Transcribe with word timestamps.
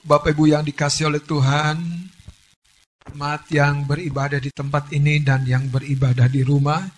Bapak 0.00 0.32
Ibu 0.32 0.48
yang 0.48 0.64
dikasih 0.64 1.12
oleh 1.12 1.20
Tuhan, 1.20 1.76
umat 3.12 3.44
yang 3.52 3.84
beribadah 3.84 4.40
di 4.40 4.48
tempat 4.48 4.88
ini 4.96 5.20
dan 5.20 5.44
yang 5.44 5.68
beribadah 5.68 6.24
di 6.24 6.40
rumah, 6.40 6.88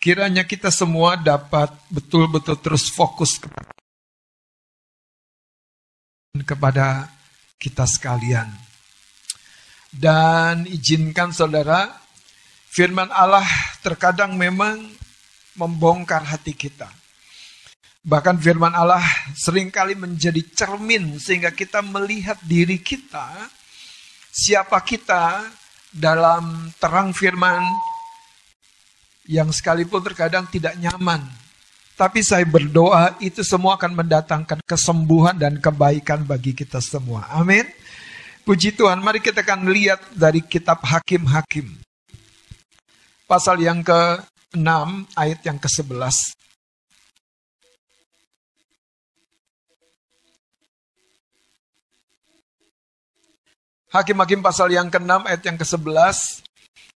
kiranya 0.00 0.48
kita 0.48 0.72
semua 0.72 1.20
dapat 1.20 1.68
betul-betul 1.92 2.56
terus 2.64 2.88
fokus 2.88 3.36
kepada 6.40 7.12
kita 7.60 7.84
sekalian. 7.84 8.48
Dan 9.92 10.64
izinkan 10.64 11.36
saudara, 11.36 11.92
firman 12.72 13.12
Allah 13.12 13.44
terkadang 13.84 14.32
memang 14.40 14.80
membongkar 15.60 16.24
hati 16.24 16.56
kita. 16.56 16.99
Bahkan 18.00 18.40
firman 18.40 18.72
Allah 18.72 19.04
sering 19.36 19.68
kali 19.68 19.92
menjadi 19.92 20.40
cermin 20.56 21.20
sehingga 21.20 21.52
kita 21.52 21.84
melihat 21.84 22.40
diri 22.48 22.80
kita, 22.80 23.28
siapa 24.32 24.80
kita 24.80 25.44
dalam 25.92 26.72
terang 26.80 27.12
firman 27.12 27.60
yang 29.28 29.52
sekalipun 29.52 30.00
terkadang 30.00 30.48
tidak 30.48 30.80
nyaman. 30.80 31.28
Tapi 31.92 32.24
saya 32.24 32.48
berdoa 32.48 33.20
itu 33.20 33.44
semua 33.44 33.76
akan 33.76 33.92
mendatangkan 33.92 34.64
kesembuhan 34.64 35.36
dan 35.36 35.60
kebaikan 35.60 36.24
bagi 36.24 36.56
kita 36.56 36.80
semua. 36.80 37.28
Amin. 37.28 37.68
Puji 38.48 38.72
Tuhan, 38.72 39.04
mari 39.04 39.20
kita 39.20 39.44
akan 39.44 39.68
lihat 39.68 40.00
dari 40.16 40.40
kitab 40.40 40.80
Hakim-Hakim. 40.80 41.68
Pasal 43.28 43.60
yang 43.60 43.84
ke-6 43.84 44.64
ayat 45.12 45.44
yang 45.44 45.60
ke-11. 45.60 46.39
Hakim-hakim 53.90 54.38
pasal 54.38 54.70
yang 54.70 54.86
ke-6 54.86 55.26
ayat 55.26 55.42
yang 55.42 55.58
ke-11. 55.58 56.46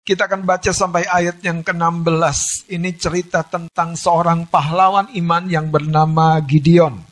Kita 0.06 0.30
akan 0.30 0.46
baca 0.46 0.70
sampai 0.70 1.02
ayat 1.10 1.42
yang 1.42 1.58
ke-16. 1.66 2.70
Ini 2.70 2.94
cerita 2.94 3.42
tentang 3.42 3.98
seorang 3.98 4.46
pahlawan 4.46 5.10
iman 5.10 5.42
yang 5.50 5.74
bernama 5.74 6.38
Gideon. 6.46 7.02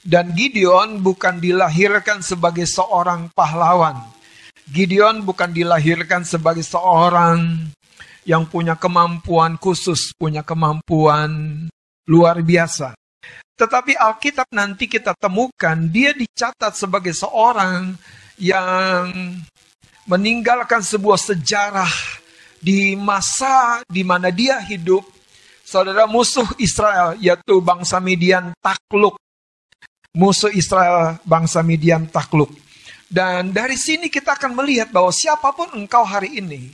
Dan 0.00 0.32
Gideon 0.32 0.96
bukan 1.04 1.44
dilahirkan 1.44 2.24
sebagai 2.24 2.64
seorang 2.64 3.28
pahlawan. 3.36 4.00
Gideon 4.64 5.28
bukan 5.28 5.52
dilahirkan 5.52 6.24
sebagai 6.24 6.64
seorang 6.64 7.68
yang 8.24 8.48
punya 8.48 8.80
kemampuan 8.80 9.60
khusus, 9.60 10.16
punya 10.16 10.40
kemampuan 10.40 11.68
luar 12.08 12.40
biasa. 12.40 12.96
Tetapi 13.60 13.92
Alkitab 13.92 14.48
nanti 14.56 14.88
kita 14.88 15.12
temukan 15.20 15.76
dia 15.92 16.16
dicatat 16.16 16.72
sebagai 16.72 17.12
seorang 17.12 17.92
yang 18.40 19.36
meninggalkan 20.08 20.80
sebuah 20.80 21.20
sejarah 21.20 21.92
di 22.58 22.96
masa 22.96 23.84
di 23.86 24.00
mana 24.00 24.32
dia 24.32 24.58
hidup, 24.64 25.04
saudara 25.62 26.08
musuh 26.08 26.48
Israel 26.56 27.14
yaitu 27.20 27.60
bangsa 27.60 28.00
Midian 28.00 28.56
takluk. 28.58 29.20
Musuh 30.10 30.50
Israel 30.50 31.22
bangsa 31.22 31.62
Midian 31.62 32.08
takluk. 32.10 32.50
Dan 33.06 33.54
dari 33.54 33.78
sini 33.78 34.10
kita 34.10 34.34
akan 34.34 34.58
melihat 34.58 34.90
bahwa 34.90 35.10
siapa 35.14 35.54
pun 35.54 35.70
engkau 35.74 36.02
hari 36.02 36.42
ini, 36.42 36.70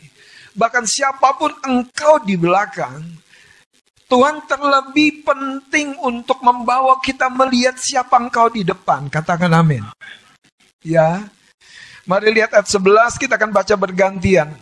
bahkan 0.57 0.85
siapa 0.85 1.37
pun 1.37 1.53
engkau 1.65 2.21
di 2.25 2.37
belakang, 2.37 3.05
Tuhan 4.07 4.45
terlebih 4.47 5.27
penting 5.27 5.99
untuk 5.99 6.39
membawa 6.45 7.01
kita 7.03 7.27
melihat 7.33 7.75
siapa 7.81 8.21
engkau 8.21 8.47
di 8.53 8.63
depan. 8.63 9.11
Katakan 9.11 9.51
amin. 9.51 9.83
Ya, 10.85 11.27
Mari 12.07 12.31
lihat 12.31 12.55
ayat 12.55 12.71
11, 12.71 13.19
kita 13.19 13.35
akan 13.35 13.51
baca 13.51 13.75
bergantian. 13.75 14.55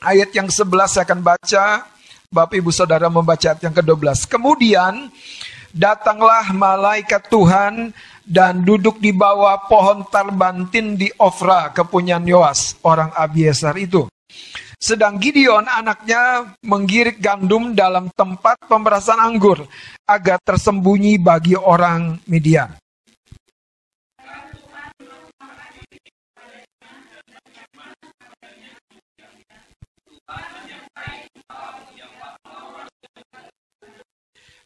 Ayat 0.00 0.32
yang 0.32 0.48
11 0.48 0.88
saya 0.88 1.04
akan 1.04 1.20
baca, 1.20 1.84
Bapak 2.32 2.56
Ibu 2.56 2.72
Saudara 2.72 3.12
membaca 3.12 3.44
ayat 3.44 3.60
yang 3.60 3.76
ke-12. 3.76 4.24
Kemudian 4.32 5.12
datanglah 5.68 6.48
malaikat 6.56 7.28
Tuhan 7.28 7.92
dan 8.24 8.64
duduk 8.64 9.04
di 9.04 9.12
bawah 9.12 9.68
pohon 9.68 10.00
tarbantin 10.08 10.96
di 10.96 11.12
Ofra, 11.20 11.68
kepunyaan 11.76 12.24
Yoas, 12.24 12.80
orang 12.80 13.12
Abiesar 13.12 13.76
itu. 13.76 14.08
Sedang 14.80 15.20
Gideon 15.20 15.68
anaknya 15.68 16.56
menggirik 16.64 17.20
gandum 17.20 17.76
dalam 17.76 18.08
tempat 18.16 18.64
pemerasan 18.64 19.20
anggur 19.20 19.60
agar 20.08 20.40
tersembunyi 20.40 21.20
bagi 21.20 21.52
orang 21.52 22.16
Midian. 22.24 22.72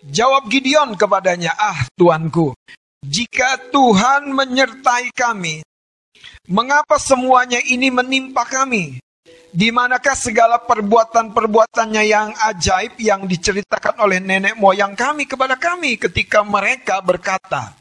Jawab 0.08 0.48
Gideon 0.48 0.96
kepadanya, 0.96 1.52
"Ah, 1.52 1.84
tuanku, 1.92 2.56
jika 3.04 3.60
Tuhan 3.68 4.32
menyertai 4.32 5.12
kami, 5.12 5.60
mengapa 6.48 6.96
semuanya 6.96 7.60
ini 7.60 7.92
menimpa 7.92 8.48
kami? 8.48 9.04
Di 9.52 9.68
manakah 9.68 10.16
segala 10.16 10.64
perbuatan-perbuatannya 10.64 12.04
yang 12.08 12.32
ajaib 12.36 12.96
yang 13.00 13.28
diceritakan 13.28 14.00
oleh 14.00 14.20
nenek 14.20 14.56
moyang 14.56 14.96
kami 14.96 15.28
kepada 15.28 15.60
kami 15.60 16.00
ketika 16.00 16.40
mereka 16.40 17.04
berkata, 17.04 17.76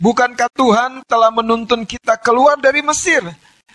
Bukankah 0.00 0.48
Tuhan 0.50 1.04
telah 1.04 1.28
menuntun 1.28 1.84
kita 1.84 2.18
keluar 2.24 2.56
dari 2.56 2.80
Mesir? 2.80 3.20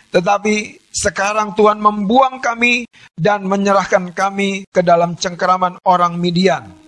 Tetapi 0.09 0.89
sekarang 0.89 1.53
Tuhan 1.53 1.77
membuang 1.77 2.41
kami 2.41 2.89
dan 3.13 3.45
menyerahkan 3.45 4.09
kami 4.09 4.65
ke 4.73 4.81
dalam 4.81 5.13
cengkeraman 5.13 5.77
orang 5.85 6.17
Midian. 6.17 6.78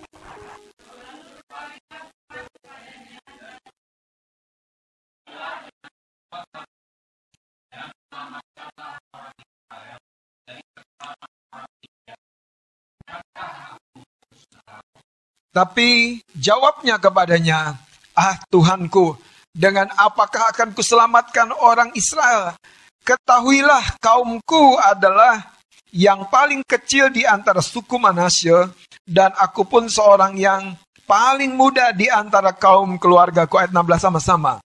Tapi 15.52 16.24
jawabnya 16.32 16.96
kepadanya, 16.96 17.76
Ah 18.16 18.40
Tuhanku, 18.48 19.20
dengan 19.52 19.92
apakah 20.00 20.48
akan 20.56 20.72
kuselamatkan 20.72 21.52
orang 21.52 21.92
Israel? 21.92 22.56
Ketahuilah 23.04 24.00
kaumku 24.00 24.80
adalah 24.80 25.52
yang 25.92 26.32
paling 26.32 26.64
kecil 26.64 27.12
di 27.12 27.28
antara 27.28 27.60
suku 27.60 28.00
Manasye 28.00 28.72
dan 29.04 29.36
aku 29.36 29.68
pun 29.68 29.92
seorang 29.92 30.40
yang 30.40 30.80
paling 31.04 31.52
muda 31.52 31.92
di 31.92 32.08
antara 32.08 32.56
kaum 32.56 32.96
keluargaku. 32.96 33.60
Ayat 33.60 33.76
16 33.76 34.08
sama-sama. 34.08 34.64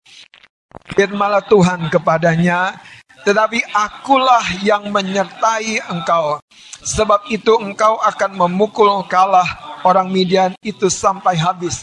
Firmalah 0.94 1.42
Tuhan 1.42 1.90
kepadanya, 1.90 2.78
tetapi 3.26 3.58
akulah 3.74 4.46
yang 4.62 4.86
menyertai 4.94 5.82
engkau. 5.90 6.38
Sebab 6.86 7.26
itu 7.26 7.58
engkau 7.58 7.98
akan 7.98 8.38
memukul 8.38 8.86
kalah 9.10 9.82
orang 9.82 10.14
Midian 10.14 10.54
itu 10.62 10.86
sampai 10.86 11.34
habis. 11.34 11.82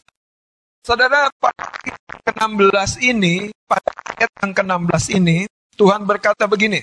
Saudara, 0.87 1.27
pada 1.35 1.67
ayat 1.83 1.99
ke-16 2.23 2.91
ini, 3.03 3.51
pada 3.67 3.91
ayat 4.15 4.31
yang 4.39 4.51
ke-16 4.55 5.03
ini, 5.19 5.37
Tuhan 5.75 6.07
berkata 6.07 6.47
begini. 6.47 6.79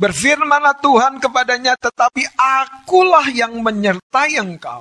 Berfirmanlah 0.00 0.80
Tuhan 0.80 1.20
kepadanya, 1.20 1.76
tetapi 1.76 2.24
akulah 2.32 3.28
yang 3.28 3.60
menyertai 3.60 4.40
engkau. 4.40 4.80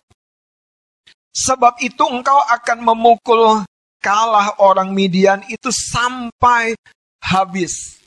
Sebab 1.35 1.83
itu 1.83 2.03
engkau 2.07 2.39
akan 2.47 2.79
memukul 2.79 3.67
kalah 3.99 4.55
orang 4.63 4.91
Midian 4.95 5.43
itu 5.47 5.71
sampai 5.71 6.75
habis. 7.23 8.03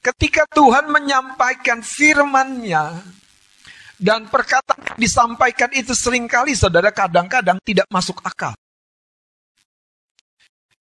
Ketika 0.00 0.44
Tuhan 0.52 0.88
menyampaikan 0.92 1.80
firman-Nya 1.80 3.00
dan 3.96 4.28
perkataan 4.28 5.00
disampaikan 5.00 5.72
itu 5.72 5.96
sering 5.96 6.28
kali 6.28 6.52
saudara 6.52 6.92
kadang-kadang 6.92 7.56
tidak 7.64 7.88
masuk 7.88 8.20
akal. 8.20 8.52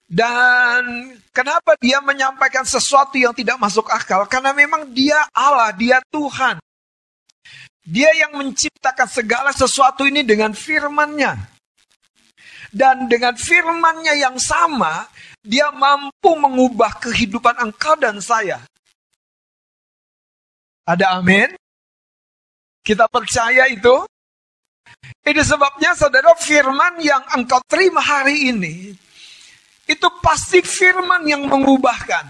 Dan 0.04 1.16
kenapa 1.32 1.74
dia 1.80 2.04
menyampaikan 2.04 2.68
sesuatu 2.68 3.16
yang 3.16 3.32
tidak 3.32 3.56
masuk 3.58 3.88
akal? 3.90 4.28
Karena 4.28 4.52
memang 4.52 4.92
dia 4.92 5.18
Allah, 5.32 5.72
dia 5.74 6.04
Tuhan. 6.12 6.60
Dia 7.84 8.12
yang 8.16 8.36
menciptakan 8.38 9.08
segala 9.08 9.50
sesuatu 9.56 10.04
ini 10.06 10.22
dengan 10.22 10.52
firman-Nya. 10.52 11.53
Dan 12.74 13.06
dengan 13.06 13.38
firman-Nya 13.38 14.18
yang 14.18 14.42
sama, 14.42 15.06
dia 15.46 15.70
mampu 15.70 16.34
mengubah 16.34 16.98
kehidupan 16.98 17.62
engkau 17.62 17.94
dan 18.02 18.18
saya. 18.18 18.66
Ada 20.82 21.22
amin? 21.22 21.54
Kita 22.82 23.06
percaya 23.06 23.70
itu? 23.70 24.10
Itu 25.24 25.42
sebabnya 25.46 25.94
saudara 25.94 26.34
firman 26.36 27.00
yang 27.00 27.22
engkau 27.38 27.62
terima 27.70 28.02
hari 28.02 28.50
ini. 28.52 28.92
Itu 29.86 30.10
pasti 30.20 30.60
firman 30.60 31.24
yang 31.30 31.46
mengubahkan. 31.48 32.26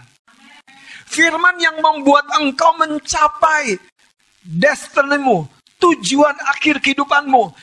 Firman 1.08 1.56
yang 1.62 1.80
membuat 1.80 2.26
engkau 2.42 2.74
mencapai 2.78 3.78
destinimu, 4.44 5.46
tujuan 5.80 6.36
akhir 6.52 6.82
kehidupanmu. 6.82 7.54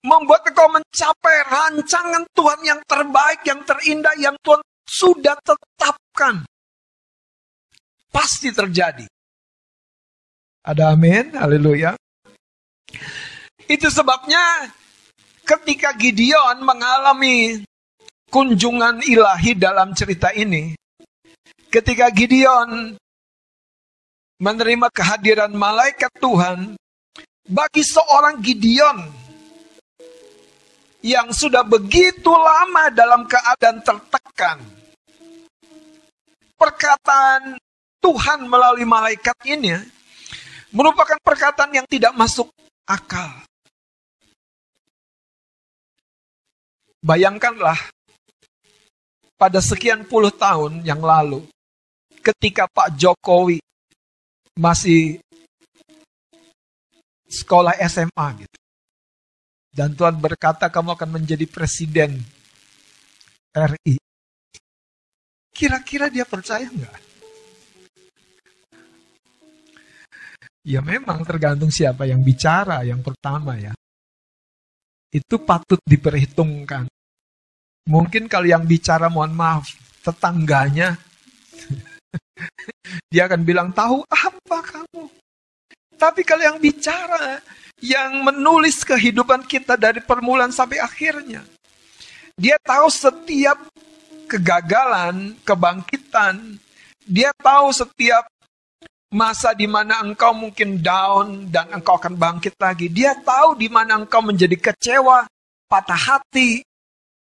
Membuat 0.00 0.48
engkau 0.48 0.68
mencapai 0.72 1.36
rancangan 1.44 2.24
Tuhan 2.32 2.60
yang 2.64 2.80
terbaik, 2.88 3.44
yang 3.44 3.60
terindah, 3.68 4.16
yang 4.16 4.36
Tuhan 4.40 4.64
sudah 4.88 5.36
tetapkan. 5.44 6.40
Pasti 8.08 8.48
terjadi. 8.48 9.04
Ada 10.64 10.96
amin, 10.96 11.36
haleluya. 11.36 11.96
Itu 13.68 13.92
sebabnya 13.92 14.72
ketika 15.44 15.92
Gideon 15.94 16.64
mengalami 16.64 17.60
kunjungan 18.32 19.04
ilahi 19.04 19.52
dalam 19.52 19.92
cerita 19.92 20.32
ini, 20.32 20.74
ketika 21.68 22.08
Gideon 22.08 22.96
menerima 24.40 24.88
kehadiran 24.90 25.52
malaikat 25.52 26.10
Tuhan, 26.18 26.74
bagi 27.46 27.84
seorang 27.84 28.40
Gideon 28.40 29.19
yang 31.00 31.32
sudah 31.32 31.64
begitu 31.64 32.28
lama 32.28 32.92
dalam 32.92 33.24
keadaan 33.24 33.80
tertekan, 33.80 34.58
perkataan 36.60 37.56
Tuhan 38.00 38.44
melalui 38.48 38.84
malaikat 38.84 39.36
ini 39.48 39.76
merupakan 40.72 41.16
perkataan 41.20 41.72
yang 41.72 41.86
tidak 41.88 42.12
masuk 42.16 42.52
akal. 42.84 43.32
Bayangkanlah 47.00 47.80
pada 49.40 49.64
sekian 49.64 50.04
puluh 50.04 50.28
tahun 50.28 50.84
yang 50.84 51.00
lalu, 51.00 51.48
ketika 52.20 52.68
Pak 52.68 52.92
Jokowi 52.92 53.56
masih 54.52 55.16
sekolah 57.24 57.72
SMA 57.88 58.44
gitu. 58.44 58.59
Dan 59.70 59.94
Tuhan 59.94 60.18
berkata 60.18 60.66
kamu 60.66 60.98
akan 60.98 61.10
menjadi 61.22 61.46
presiden 61.46 62.18
RI. 63.54 63.96
Kira-kira 65.54 66.10
dia 66.10 66.26
percaya 66.26 66.66
nggak? 66.66 66.98
Ya 70.66 70.84
memang 70.84 71.24
tergantung 71.24 71.72
siapa 71.72 72.04
yang 72.04 72.20
bicara 72.20 72.82
yang 72.84 73.00
pertama 73.00 73.56
ya. 73.56 73.72
Itu 75.10 75.42
patut 75.42 75.80
diperhitungkan. 75.86 76.86
Mungkin 77.90 78.30
kalau 78.30 78.46
yang 78.46 78.68
bicara 78.68 79.10
mohon 79.10 79.34
maaf, 79.34 79.66
tetangganya. 80.04 80.94
Dia 83.12 83.26
akan 83.26 83.42
bilang, 83.42 83.74
tahu 83.74 84.06
apa 84.06 84.58
kamu? 84.62 85.04
Tapi 85.98 86.22
kalau 86.22 86.42
yang 86.46 86.58
bicara, 86.62 87.42
yang 87.80 88.24
menulis 88.24 88.84
kehidupan 88.84 89.44
kita 89.44 89.76
dari 89.76 90.00
permulaan 90.04 90.52
sampai 90.52 90.80
akhirnya. 90.80 91.44
Dia 92.36 92.56
tahu 92.60 92.88
setiap 92.88 93.56
kegagalan, 94.28 95.36
kebangkitan. 95.44 96.56
Dia 97.04 97.34
tahu 97.36 97.74
setiap 97.74 98.28
masa 99.10 99.52
di 99.52 99.66
mana 99.66 100.00
engkau 100.00 100.30
mungkin 100.30 100.78
down 100.78 101.50
dan 101.50 101.68
engkau 101.74 101.98
akan 101.98 102.14
bangkit 102.16 102.54
lagi. 102.56 102.86
Dia 102.88 103.18
tahu 103.18 103.58
di 103.58 103.66
mana 103.66 103.98
engkau 103.98 104.22
menjadi 104.22 104.54
kecewa, 104.54 105.26
patah 105.66 105.98
hati, 105.98 106.62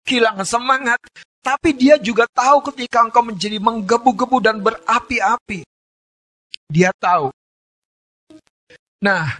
kehilangan 0.03 0.45
semangat. 0.45 0.99
Tapi 1.41 1.71
dia 1.71 1.95
juga 1.95 2.27
tahu 2.27 2.59
ketika 2.73 3.07
engkau 3.07 3.23
menjadi 3.23 3.55
menggebu-gebu 3.57 4.37
dan 4.43 4.59
berapi-api. 4.59 5.63
Dia 6.67 6.91
tahu 6.99 7.31
Nah, 8.97 9.37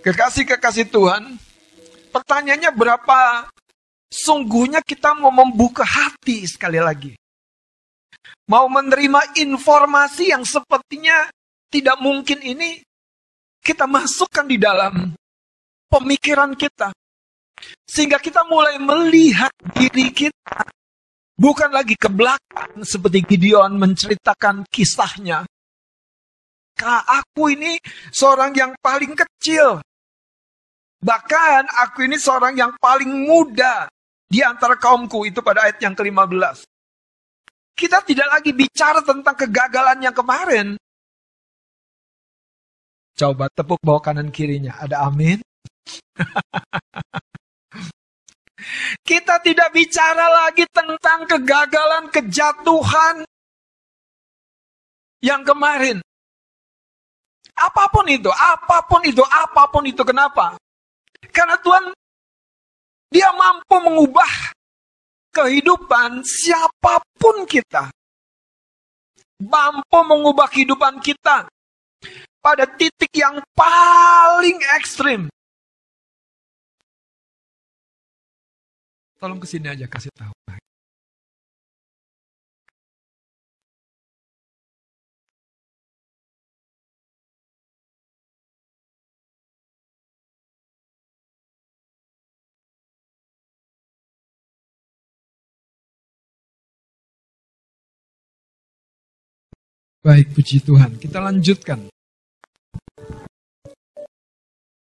kekasih-kekasih 0.00 0.88
Tuhan, 0.88 1.36
pertanyaannya 2.10 2.72
berapa 2.72 3.48
sungguhnya 4.10 4.80
kita 4.82 5.14
mau 5.16 5.32
membuka 5.32 5.84
hati 5.84 6.44
sekali 6.48 6.80
lagi. 6.80 7.12
Mau 8.50 8.66
menerima 8.66 9.38
informasi 9.38 10.34
yang 10.34 10.42
sepertinya 10.42 11.30
tidak 11.70 12.02
mungkin 12.02 12.42
ini 12.42 12.82
kita 13.62 13.86
masukkan 13.86 14.42
di 14.42 14.58
dalam 14.58 15.14
pemikiran 15.86 16.58
kita. 16.58 16.90
Sehingga 17.86 18.18
kita 18.18 18.42
mulai 18.48 18.80
melihat 18.80 19.52
diri 19.76 20.10
kita 20.10 20.66
bukan 21.36 21.70
lagi 21.70 21.94
ke 21.94 22.08
belakang 22.10 22.82
seperti 22.82 23.22
Gideon 23.22 23.76
menceritakan 23.76 24.66
kisahnya 24.66 25.44
aku 26.86 27.52
ini 27.52 27.76
seorang 28.12 28.56
yang 28.56 28.72
paling 28.80 29.12
kecil. 29.12 29.84
Bahkan 31.00 31.62
aku 31.88 32.04
ini 32.04 32.20
seorang 32.20 32.52
yang 32.60 32.76
paling 32.76 33.08
muda 33.24 33.88
di 34.28 34.44
antara 34.44 34.76
kaumku 34.76 35.24
itu 35.24 35.40
pada 35.40 35.64
ayat 35.64 35.80
yang 35.80 35.96
ke-15. 35.96 36.68
Kita 37.72 38.04
tidak 38.04 38.28
lagi 38.28 38.52
bicara 38.52 39.00
tentang 39.00 39.32
kegagalan 39.32 39.98
yang 40.04 40.12
kemarin. 40.12 40.76
Coba 43.16 43.48
tepuk 43.48 43.80
bawah 43.80 44.04
kanan 44.04 44.28
kirinya. 44.28 44.76
Ada 44.76 45.08
amin? 45.08 45.40
Kita 49.08 49.40
tidak 49.40 49.72
bicara 49.72 50.28
lagi 50.28 50.68
tentang 50.68 51.24
kegagalan, 51.24 52.12
kejatuhan 52.12 53.24
yang 55.24 55.40
kemarin. 55.48 56.04
Apa 57.56 57.88
pun 57.88 58.04
itu, 58.08 58.28
apa 58.28 58.84
pun 58.84 59.00
itu, 59.04 59.24
apa 59.24 59.64
pun 59.72 59.84
itu. 59.88 60.04
Kenapa? 60.04 60.60
Karena 61.30 61.56
Tuhan, 61.62 61.94
dia 63.10 63.30
mampu 63.34 63.76
mengubah 63.78 64.54
kehidupan 65.34 66.22
siapa 66.26 67.02
pun 67.18 67.46
kita. 67.46 67.90
Mampu 69.40 69.98
mengubah 70.04 70.50
kehidupan 70.52 71.00
kita 71.00 71.48
pada 72.44 72.64
titik 72.68 73.08
yang 73.16 73.40
paling 73.56 74.58
ekstrim. 74.76 75.32
Tolong 79.20 79.36
ke 79.36 79.46
sini 79.48 79.68
aja 79.68 79.84
kasih 79.84 80.12
tahu. 80.16 80.32
Baik, 100.00 100.32
puji 100.32 100.64
Tuhan. 100.64 100.96
Kita 100.96 101.20
lanjutkan. 101.20 101.92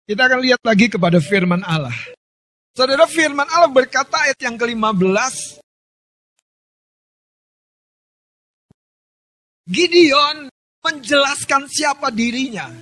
Kita 0.04 0.22
akan 0.28 0.40
lihat 0.44 0.60
lagi 0.60 0.92
kepada 0.92 1.24
firman 1.24 1.64
Allah. 1.64 1.96
Saudara 2.76 3.08
firman 3.08 3.48
Allah 3.48 3.72
berkata 3.72 4.28
ayat 4.28 4.36
yang 4.44 4.60
ke-15. 4.60 5.64
Gideon 9.72 10.52
menjelaskan 10.84 11.72
siapa 11.72 12.12
dirinya. 12.12 12.76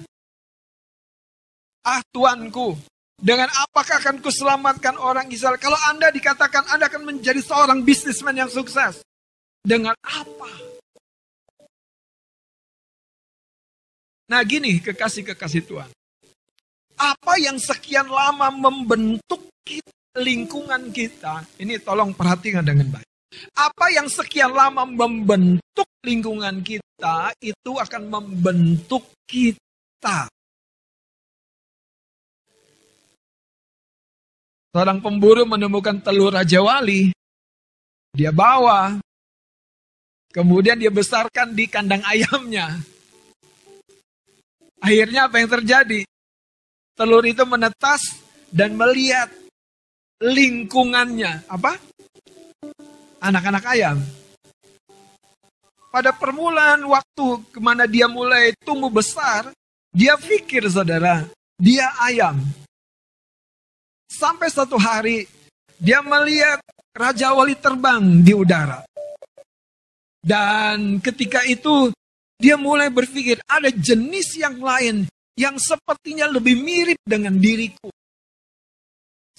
Ah 1.86 2.02
Tuanku, 2.10 2.82
dengan 3.22 3.54
apakah 3.54 4.02
akan 4.02 4.26
kuselamatkan 4.26 4.98
orang 4.98 5.30
Israel? 5.30 5.62
Kalau 5.62 5.78
Anda 5.86 6.10
dikatakan 6.10 6.66
Anda 6.74 6.90
akan 6.90 7.14
menjadi 7.14 7.46
seorang 7.46 7.86
bisnismen 7.86 8.42
yang 8.42 8.50
sukses. 8.50 9.06
Dengan 9.62 9.94
apa? 10.02 10.73
Nah 14.32 14.42
gini 14.48 14.80
kekasih-kekasih 14.80 15.64
Tuhan. 15.68 15.90
Apa 16.96 17.36
yang 17.42 17.60
sekian 17.60 18.08
lama 18.08 18.54
membentuk 18.54 19.50
kita, 19.66 19.92
lingkungan 20.16 20.94
kita, 20.94 21.44
ini 21.60 21.82
tolong 21.82 22.16
perhatikan 22.16 22.64
dengan 22.64 23.00
baik. 23.00 23.10
Apa 23.58 23.90
yang 23.90 24.06
sekian 24.06 24.54
lama 24.54 24.86
membentuk 24.86 25.90
lingkungan 26.06 26.62
kita, 26.62 27.34
itu 27.42 27.72
akan 27.74 28.04
membentuk 28.08 29.10
kita. 29.26 30.30
Seorang 34.74 35.02
pemburu 35.02 35.46
menemukan 35.46 36.02
telur 36.02 36.34
Raja 36.34 36.62
Wali. 36.62 37.14
Dia 38.14 38.34
bawa. 38.34 38.98
Kemudian 40.34 40.82
dia 40.82 40.90
besarkan 40.90 41.54
di 41.54 41.70
kandang 41.70 42.02
ayamnya. 42.06 42.82
Akhirnya 44.84 45.32
apa 45.32 45.40
yang 45.40 45.48
terjadi? 45.48 46.04
Telur 46.94 47.24
itu 47.24 47.48
menetas 47.48 48.20
dan 48.52 48.76
melihat 48.76 49.32
lingkungannya. 50.20 51.48
Apa? 51.48 51.80
anak-anak 53.24 53.64
ayam. 53.72 53.98
Pada 55.88 56.12
permulaan 56.12 56.84
waktu 56.90 57.28
ke 57.54 57.60
mana 57.64 57.88
dia 57.88 58.12
mulai 58.12 58.52
tumbuh 58.66 58.92
besar, 58.92 59.48
dia 59.94 60.20
pikir 60.20 60.68
saudara, 60.68 61.24
dia 61.56 61.88
ayam. 62.04 62.44
Sampai 64.12 64.52
satu 64.52 64.76
hari 64.76 65.30
dia 65.80 66.04
melihat 66.04 66.60
Raja 66.92 67.32
Wali 67.32 67.56
terbang 67.56 68.04
di 68.26 68.34
udara. 68.36 68.84
Dan 70.24 70.98
ketika 71.00 71.46
itu 71.46 71.94
dia 72.44 72.60
mulai 72.60 72.92
berpikir 72.92 73.40
ada 73.48 73.72
jenis 73.72 74.36
yang 74.36 74.60
lain 74.60 75.08
yang 75.40 75.56
sepertinya 75.56 76.28
lebih 76.28 76.60
mirip 76.60 77.00
dengan 77.08 77.40
diriku. 77.40 77.88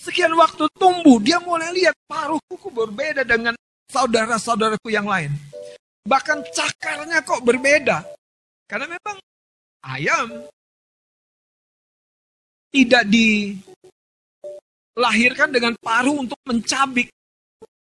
Sekian 0.01 0.33
waktu 0.33 0.65
tumbuh, 0.81 1.21
dia 1.21 1.37
mulai 1.45 1.69
lihat 1.77 1.93
paruh 2.09 2.41
kuku 2.49 2.73
berbeda 2.73 3.21
dengan 3.29 3.53
saudara-saudaraku 3.93 4.89
yang 4.89 5.05
lain. 5.05 5.29
Bahkan 6.09 6.49
cakarnya 6.49 7.21
kok 7.21 7.45
berbeda. 7.45 8.09
Karena 8.65 8.89
memang 8.89 9.21
ayam 9.85 10.49
tidak 12.73 13.05
dilahirkan 14.97 15.53
dengan 15.53 15.77
paruh 15.77 16.25
untuk 16.25 16.41
mencabik. 16.49 17.13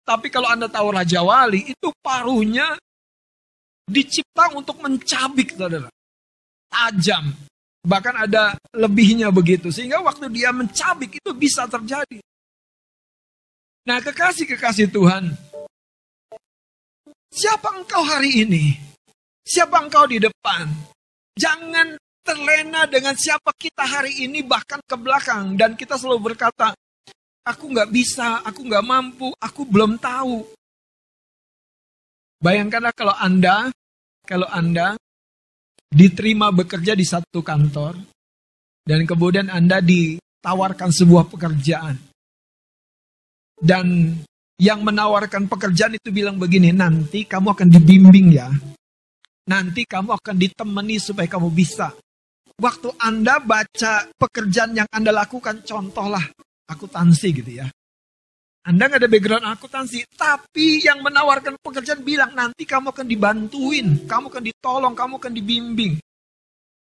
Tapi 0.02 0.30
kalau 0.34 0.50
Anda 0.50 0.66
tahu 0.66 0.90
Raja 0.94 1.22
Wali, 1.22 1.70
itu 1.70 1.94
paruhnya 2.02 2.74
dicipta 3.86 4.52
untuk 4.52 4.82
mencabik, 4.82 5.54
saudara. 5.54 5.88
Tajam. 6.66 7.30
Bahkan 7.86 8.14
ada 8.26 8.58
lebihnya 8.74 9.30
begitu. 9.30 9.70
Sehingga 9.70 10.02
waktu 10.02 10.26
dia 10.34 10.50
mencabik 10.50 11.22
itu 11.22 11.30
bisa 11.32 11.70
terjadi. 11.70 12.18
Nah 13.86 14.02
kekasih-kekasih 14.02 14.90
Tuhan. 14.90 15.30
Siapa 17.30 17.78
engkau 17.78 18.02
hari 18.02 18.42
ini? 18.42 18.74
Siapa 19.46 19.78
engkau 19.78 20.10
di 20.10 20.18
depan? 20.18 20.66
Jangan 21.38 21.94
terlena 22.26 22.90
dengan 22.90 23.14
siapa 23.14 23.54
kita 23.54 23.86
hari 23.86 24.26
ini 24.26 24.42
bahkan 24.42 24.82
ke 24.82 24.98
belakang. 24.98 25.54
Dan 25.54 25.78
kita 25.78 25.94
selalu 25.94 26.34
berkata, 26.34 26.74
aku 27.46 27.70
nggak 27.70 27.94
bisa, 27.94 28.42
aku 28.42 28.66
nggak 28.66 28.82
mampu, 28.82 29.30
aku 29.38 29.62
belum 29.62 29.94
tahu. 30.02 30.42
Bayangkanlah 32.36 32.92
kalau 32.92 33.16
Anda, 33.16 33.72
kalau 34.28 34.48
Anda 34.52 34.98
diterima 35.88 36.52
bekerja 36.52 36.92
di 36.92 37.06
satu 37.06 37.40
kantor, 37.40 37.96
dan 38.86 39.02
kemudian 39.08 39.48
Anda 39.48 39.80
ditawarkan 39.80 40.90
sebuah 40.92 41.26
pekerjaan. 41.32 41.96
Dan 43.56 44.12
yang 44.60 44.84
menawarkan 44.84 45.48
pekerjaan 45.48 45.96
itu 45.96 46.12
bilang 46.12 46.36
begini, 46.36 46.70
nanti 46.76 47.24
kamu 47.24 47.56
akan 47.56 47.68
dibimbing 47.72 48.28
ya. 48.36 48.52
Nanti 49.46 49.88
kamu 49.88 50.16
akan 50.20 50.36
ditemani 50.36 50.96
supaya 51.00 51.30
kamu 51.30 51.48
bisa. 51.54 51.94
Waktu 52.56 52.88
Anda 53.00 53.40
baca 53.40 54.08
pekerjaan 54.16 54.76
yang 54.76 54.88
Anda 54.92 55.12
lakukan, 55.12 55.64
contohlah 55.64 56.24
akuntansi 56.68 57.28
gitu 57.32 57.52
ya. 57.64 57.66
Anda 58.66 58.90
nggak 58.90 58.98
ada 58.98 59.06
background 59.06 59.46
akuntansi, 59.46 60.02
tapi 60.18 60.82
yang 60.82 60.98
menawarkan 60.98 61.54
pekerjaan 61.62 62.02
bilang 62.02 62.34
nanti 62.34 62.66
kamu 62.66 62.90
akan 62.90 63.06
dibantuin, 63.06 64.10
kamu 64.10 64.26
akan 64.26 64.42
ditolong, 64.42 64.94
kamu 64.98 65.22
akan 65.22 65.32
dibimbing. 65.38 65.94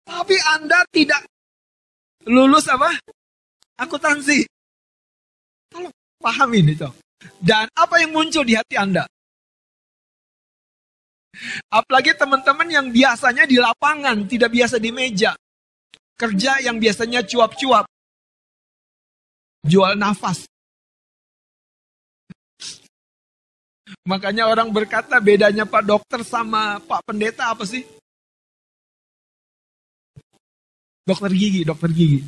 Tapi 0.08 0.36
Anda 0.56 0.88
tidak 0.88 1.28
lulus 2.32 2.72
apa? 2.72 2.96
Akuntansi. 3.76 4.48
Tolong 5.68 5.92
pahami 6.16 6.64
ini 6.64 6.80
toh. 6.80 6.96
Dan 7.44 7.68
apa 7.76 8.00
yang 8.00 8.16
muncul 8.16 8.48
di 8.48 8.56
hati 8.56 8.80
Anda? 8.80 9.04
Apalagi 11.68 12.16
teman-teman 12.16 12.72
yang 12.72 12.88
biasanya 12.88 13.44
di 13.44 13.60
lapangan, 13.60 14.24
tidak 14.32 14.56
biasa 14.56 14.80
di 14.80 14.96
meja. 14.96 15.36
Kerja 16.16 16.64
yang 16.64 16.80
biasanya 16.80 17.28
cuap-cuap. 17.28 17.84
Jual 19.68 20.00
nafas. 20.00 20.48
Makanya 24.06 24.50
orang 24.50 24.74
berkata 24.74 25.22
bedanya 25.22 25.70
Pak 25.70 25.86
Dokter 25.86 26.26
sama 26.26 26.82
Pak 26.82 27.06
Pendeta 27.06 27.54
apa 27.54 27.70
sih? 27.70 27.86
Dokter 31.06 31.30
gigi, 31.38 31.62
dokter 31.62 31.94
gigi. 31.94 32.26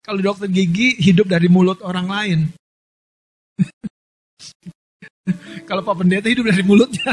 Kalau 0.00 0.24
dokter 0.24 0.48
gigi 0.48 0.96
hidup 0.96 1.28
dari 1.28 1.52
mulut 1.52 1.84
orang 1.84 2.08
lain. 2.08 2.48
Kalau 5.68 5.84
Pak 5.84 6.00
Pendeta 6.00 6.32
hidup 6.32 6.48
dari 6.48 6.64
mulutnya. 6.64 7.12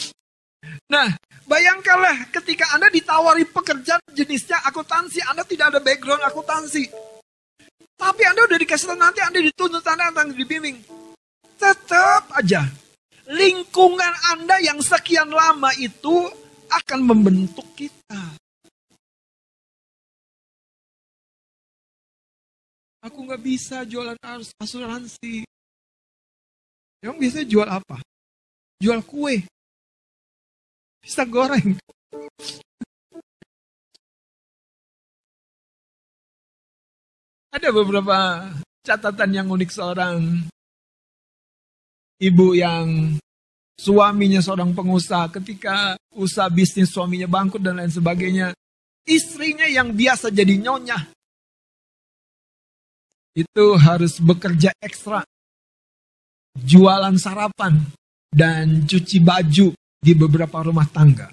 nah, 0.92 1.16
bayangkanlah 1.48 2.28
ketika 2.28 2.76
Anda 2.76 2.92
ditawari 2.92 3.48
pekerjaan 3.48 4.04
jenisnya 4.12 4.60
akuntansi, 4.68 5.24
Anda 5.24 5.48
tidak 5.48 5.72
ada 5.72 5.80
background 5.80 6.28
akuntansi. 6.28 6.92
Tapi 7.96 8.22
Anda 8.28 8.44
udah 8.44 8.60
dikasih 8.60 8.92
tahu 8.92 9.00
nanti 9.00 9.24
Anda 9.24 9.40
dituntut 9.40 9.80
Anda 9.88 10.12
akan 10.12 10.36
dibimbing. 10.36 11.05
Tetap 11.56 12.30
aja 12.36 12.68
lingkungan 13.26 14.14
Anda 14.36 14.62
yang 14.62 14.78
sekian 14.78 15.34
lama 15.34 15.74
itu 15.76 16.30
akan 16.70 17.00
membentuk 17.02 17.66
kita. 17.74 18.38
Aku 23.06 23.22
nggak 23.22 23.42
bisa 23.42 23.86
jualan 23.86 24.18
asuransi. 24.58 25.46
Emang 26.98 27.22
biasanya 27.22 27.46
jual 27.46 27.68
apa? 27.70 28.02
Jual 28.82 28.98
kue. 29.06 29.46
Bisa 30.98 31.22
goreng. 31.22 31.78
Ada 37.54 37.70
beberapa 37.70 38.50
catatan 38.82 39.30
yang 39.30 39.46
unik 39.54 39.70
seorang 39.70 40.50
ibu 42.20 42.56
yang 42.56 43.16
suaminya 43.76 44.40
seorang 44.40 44.72
pengusaha 44.72 45.28
ketika 45.36 46.00
usaha 46.16 46.48
bisnis 46.48 46.88
suaminya 46.88 47.28
bangkrut 47.28 47.62
dan 47.62 47.76
lain 47.80 47.92
sebagainya. 47.92 48.56
Istrinya 49.06 49.70
yang 49.70 49.94
biasa 49.94 50.34
jadi 50.34 50.58
nyonya. 50.58 50.98
Itu 53.36 53.78
harus 53.78 54.18
bekerja 54.18 54.74
ekstra. 54.82 55.22
Jualan 56.56 57.14
sarapan 57.20 57.78
dan 58.32 58.88
cuci 58.88 59.20
baju 59.22 59.76
di 60.02 60.12
beberapa 60.16 60.64
rumah 60.64 60.88
tangga. 60.90 61.30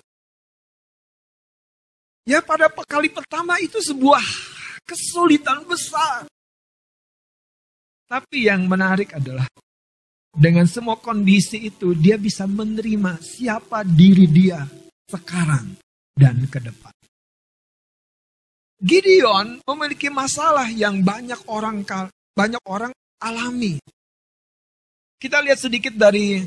Ya 2.27 2.43
pada 2.43 2.69
kali 2.69 3.09
pertama 3.09 3.57
itu 3.59 3.81
sebuah 3.81 4.21
kesulitan 4.85 5.63
besar. 5.65 6.27
Tapi 8.05 8.45
yang 8.51 8.67
menarik 8.69 9.15
adalah 9.17 9.47
dengan 10.33 10.65
semua 10.65 10.97
kondisi 10.97 11.69
itu 11.69 11.93
dia 11.93 12.17
bisa 12.17 12.49
menerima 12.49 13.21
siapa 13.21 13.85
diri 13.85 14.25
dia 14.25 14.65
sekarang 15.05 15.77
dan 16.17 16.41
ke 16.49 16.57
depan. 16.57 16.93
Gideon 18.83 19.63
memiliki 19.63 20.11
masalah 20.11 20.67
yang 20.67 20.99
banyak 21.05 21.39
orang 21.47 21.85
banyak 22.35 22.59
orang 22.67 22.91
alami. 23.21 23.79
Kita 25.21 25.39
lihat 25.39 25.61
sedikit 25.61 25.95
dari 25.95 26.43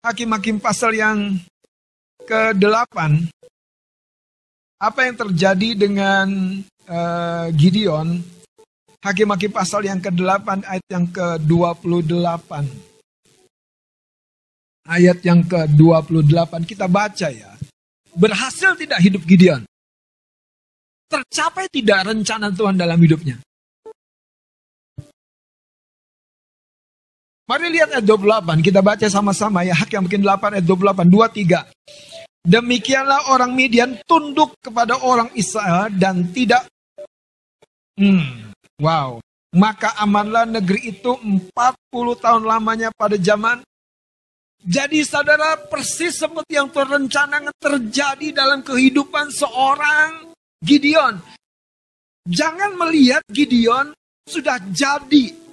Hakim-hakim 0.00 0.62
pasal 0.62 0.96
yang 0.96 1.36
ke-8. 2.24 2.96
Apa 4.78 5.00
yang 5.10 5.16
terjadi 5.18 5.70
dengan 5.74 6.28
uh, 6.88 7.50
Gideon, 7.52 8.22
Hakim-hakim 9.04 9.52
pasal 9.52 9.84
yang 9.84 10.00
ke-8 10.00 10.64
ayat 10.64 10.86
yang 10.88 11.04
ke-28. 11.10 12.64
Ayat 14.88 15.20
yang 15.20 15.44
ke-28 15.44 16.52
kita 16.64 16.88
baca 16.88 17.28
ya. 17.28 17.52
Berhasil 18.16 18.72
tidak 18.72 19.04
hidup 19.04 19.22
Gideon? 19.28 19.68
Tercapai 21.12 21.68
tidak 21.68 22.08
rencana 22.08 22.48
Tuhan 22.48 22.80
dalam 22.80 22.96
hidupnya? 22.96 23.36
Mari 27.48 27.68
lihat 27.72 27.92
ayat 27.96 28.04
28, 28.04 28.64
kita 28.64 28.80
baca 28.80 29.06
sama-sama 29.12 29.64
ya. 29.64 29.76
Hak 29.76 29.92
yang 29.92 30.04
bikin 30.08 30.24
8 30.24 30.56
ayat 30.56 30.64
28, 30.64 31.04
2, 31.04 31.68
3. 31.68 31.68
Demikianlah 32.48 33.28
orang 33.32 33.52
Midian 33.52 34.00
tunduk 34.08 34.56
kepada 34.64 34.96
orang 35.04 35.28
Israel 35.36 35.92
dan 35.92 36.32
tidak 36.32 36.64
Hmm, 37.98 38.54
wow. 38.78 39.18
Maka 39.58 39.90
amanlah 39.98 40.46
negeri 40.46 40.94
itu 40.94 41.18
40 41.18 41.50
tahun 42.22 42.46
lamanya 42.46 42.94
pada 42.94 43.18
zaman. 43.18 43.58
Jadi 44.58 45.06
saudara 45.06 45.54
persis 45.56 46.18
seperti 46.18 46.58
yang 46.58 46.68
terencana 46.68 47.50
terjadi 47.58 48.34
dalam 48.34 48.60
kehidupan 48.66 49.30
seorang 49.30 50.34
Gideon. 50.58 51.18
Jangan 52.28 52.74
melihat 52.76 53.22
Gideon 53.30 53.94
sudah 54.28 54.60
jadi 54.74 55.48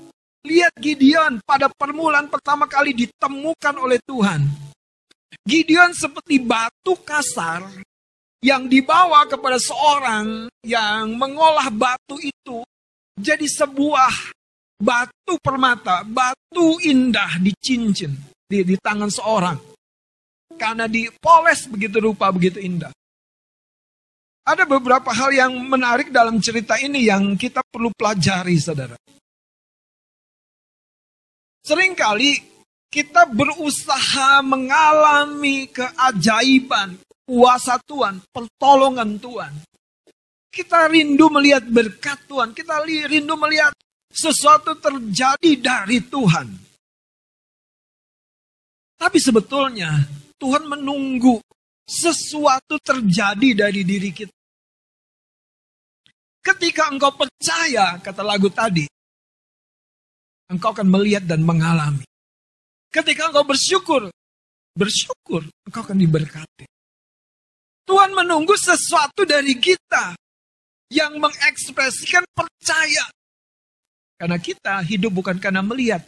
Lihat 0.45 0.77
Gideon 0.77 1.41
pada 1.41 1.73
permulaan 1.73 2.29
pertama 2.29 2.69
kali 2.69 2.93
ditemukan 2.93 3.75
oleh 3.81 3.97
Tuhan. 4.05 4.45
Gideon 5.41 5.89
seperti 5.89 6.37
batu 6.37 6.93
kasar 7.01 7.65
yang 8.45 8.69
dibawa 8.69 9.25
kepada 9.25 9.57
seorang 9.57 10.45
yang 10.61 11.17
mengolah 11.17 11.73
batu 11.73 12.21
itu 12.21 12.61
jadi 13.17 13.41
sebuah 13.41 14.37
batu 14.77 15.33
permata, 15.41 16.05
batu 16.05 16.77
indah 16.85 17.41
di 17.41 17.49
cincin 17.57 18.13
di, 18.45 18.63
di 18.63 18.75
tangan 18.77 19.09
seorang. 19.09 19.57
Karena 20.55 20.87
dipoles 20.87 21.67
begitu 21.67 21.99
rupa, 21.99 22.31
begitu 22.31 22.61
indah. 22.61 22.93
Ada 24.45 24.63
beberapa 24.69 25.09
hal 25.09 25.33
yang 25.33 25.51
menarik 25.57 26.13
dalam 26.13 26.37
cerita 26.37 26.77
ini 26.77 27.09
yang 27.09 27.33
kita 27.33 27.65
perlu 27.65 27.89
pelajari, 27.97 28.55
saudara. 28.61 28.93
Seringkali 31.65 32.55
kita 32.93 33.25
berusaha 33.25 34.45
mengalami 34.45 35.65
keajaiban, 35.73 37.01
kuasa 37.25 37.81
Tuhan, 37.89 38.21
pertolongan 38.29 39.17
Tuhan. 39.17 39.53
Kita 40.53 40.87
rindu 40.87 41.27
melihat 41.33 41.65
berkat 41.65 42.23
Tuhan, 42.29 42.53
kita 42.53 42.85
rindu 42.85 43.35
melihat 43.35 43.73
sesuatu 44.13 44.77
terjadi 44.77 45.51
dari 45.59 45.99
Tuhan. 46.05 46.64
Tapi 48.95 49.17
sebetulnya 49.19 49.91
Tuhan 50.39 50.67
menunggu 50.67 51.39
sesuatu 51.85 52.81
terjadi 52.81 53.67
dari 53.67 53.81
diri 53.85 54.09
kita. 54.09 54.33
Ketika 56.45 56.93
engkau 56.93 57.09
percaya, 57.13 57.97
kata 58.01 58.21
lagu 58.21 58.49
tadi, 58.53 58.85
engkau 60.49 60.73
akan 60.73 60.87
melihat 60.89 61.25
dan 61.25 61.41
mengalami. 61.41 62.05
Ketika 62.93 63.33
engkau 63.33 63.45
bersyukur, 63.45 64.13
bersyukur, 64.77 65.49
engkau 65.65 65.81
akan 65.81 65.97
diberkati. 65.97 66.65
Tuhan 67.85 68.13
menunggu 68.17 68.57
sesuatu 68.57 69.25
dari 69.25 69.57
kita 69.57 70.17
yang 70.89 71.17
mengekspresikan 71.21 72.25
percaya. 72.33 73.05
Karena 74.15 74.37
kita 74.41 74.81
hidup 74.85 75.11
bukan 75.21 75.37
karena 75.37 75.61
melihat, 75.61 76.01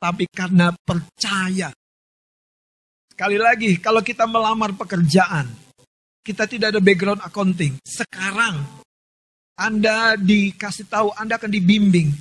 tapi 0.00 0.28
karena 0.28 0.72
percaya. 0.84 1.72
Sekali 3.16 3.40
lagi, 3.40 3.80
kalau 3.80 4.04
kita 4.04 4.28
melamar 4.28 4.76
pekerjaan, 4.76 5.48
kita 6.20 6.44
tidak 6.44 6.76
ada 6.76 6.84
background 6.84 7.24
accounting. 7.24 7.80
Sekarang, 7.80 8.60
Anda 9.56 10.20
dikasih 10.20 10.84
tahu, 10.84 11.16
Anda 11.16 11.40
akan 11.40 11.48
dibimbing. 11.48 12.12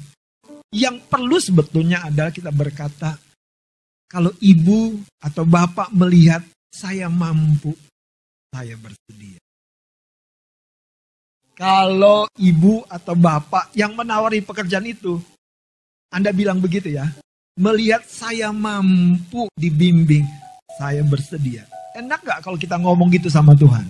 Yang 0.72 1.04
perlu 1.12 1.36
sebetulnya 1.36 2.08
adalah 2.08 2.32
kita 2.32 2.48
berkata, 2.48 3.20
kalau 4.08 4.32
ibu 4.40 5.04
atau 5.20 5.44
bapak 5.44 5.92
melihat 5.92 6.48
saya 6.72 7.12
mampu, 7.12 7.76
saya 8.56 8.80
bersedia. 8.80 9.44
Kalau 11.60 12.24
ibu 12.40 12.88
atau 12.88 13.20
bapak 13.20 13.76
yang 13.76 14.00
menawari 14.00 14.40
pekerjaan 14.40 14.88
itu, 14.88 15.20
Anda 16.08 16.32
bilang 16.32 16.64
begitu 16.64 16.88
ya, 16.88 17.12
melihat 17.60 18.08
saya 18.08 18.56
mampu 18.56 19.52
dibimbing, 19.60 20.45
saya 20.76 21.02
bersedia. 21.08 21.64
Enak 21.96 22.20
gak 22.28 22.40
kalau 22.44 22.60
kita 22.60 22.76
ngomong 22.76 23.08
gitu 23.16 23.32
sama 23.32 23.56
Tuhan? 23.56 23.88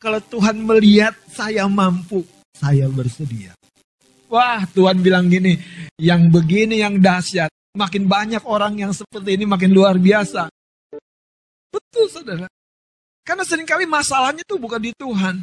Kalau 0.00 0.20
Tuhan 0.20 0.60
melihat 0.60 1.16
saya 1.32 1.64
mampu, 1.68 2.24
saya 2.56 2.88
bersedia. 2.88 3.52
Wah, 4.28 4.64
Tuhan 4.68 5.00
bilang 5.00 5.28
gini, 5.28 5.60
yang 6.00 6.28
begini 6.28 6.80
yang 6.80 7.00
dahsyat. 7.00 7.48
Makin 7.74 8.06
banyak 8.06 8.42
orang 8.46 8.78
yang 8.78 8.92
seperti 8.94 9.34
ini 9.34 9.44
makin 9.44 9.74
luar 9.74 9.98
biasa. 9.98 10.46
Betul, 11.72 12.06
saudara. 12.06 12.46
Karena 13.24 13.42
sering 13.42 13.66
kali 13.66 13.88
masalahnya 13.88 14.44
itu 14.44 14.60
bukan 14.60 14.78
di 14.78 14.92
Tuhan. 14.94 15.42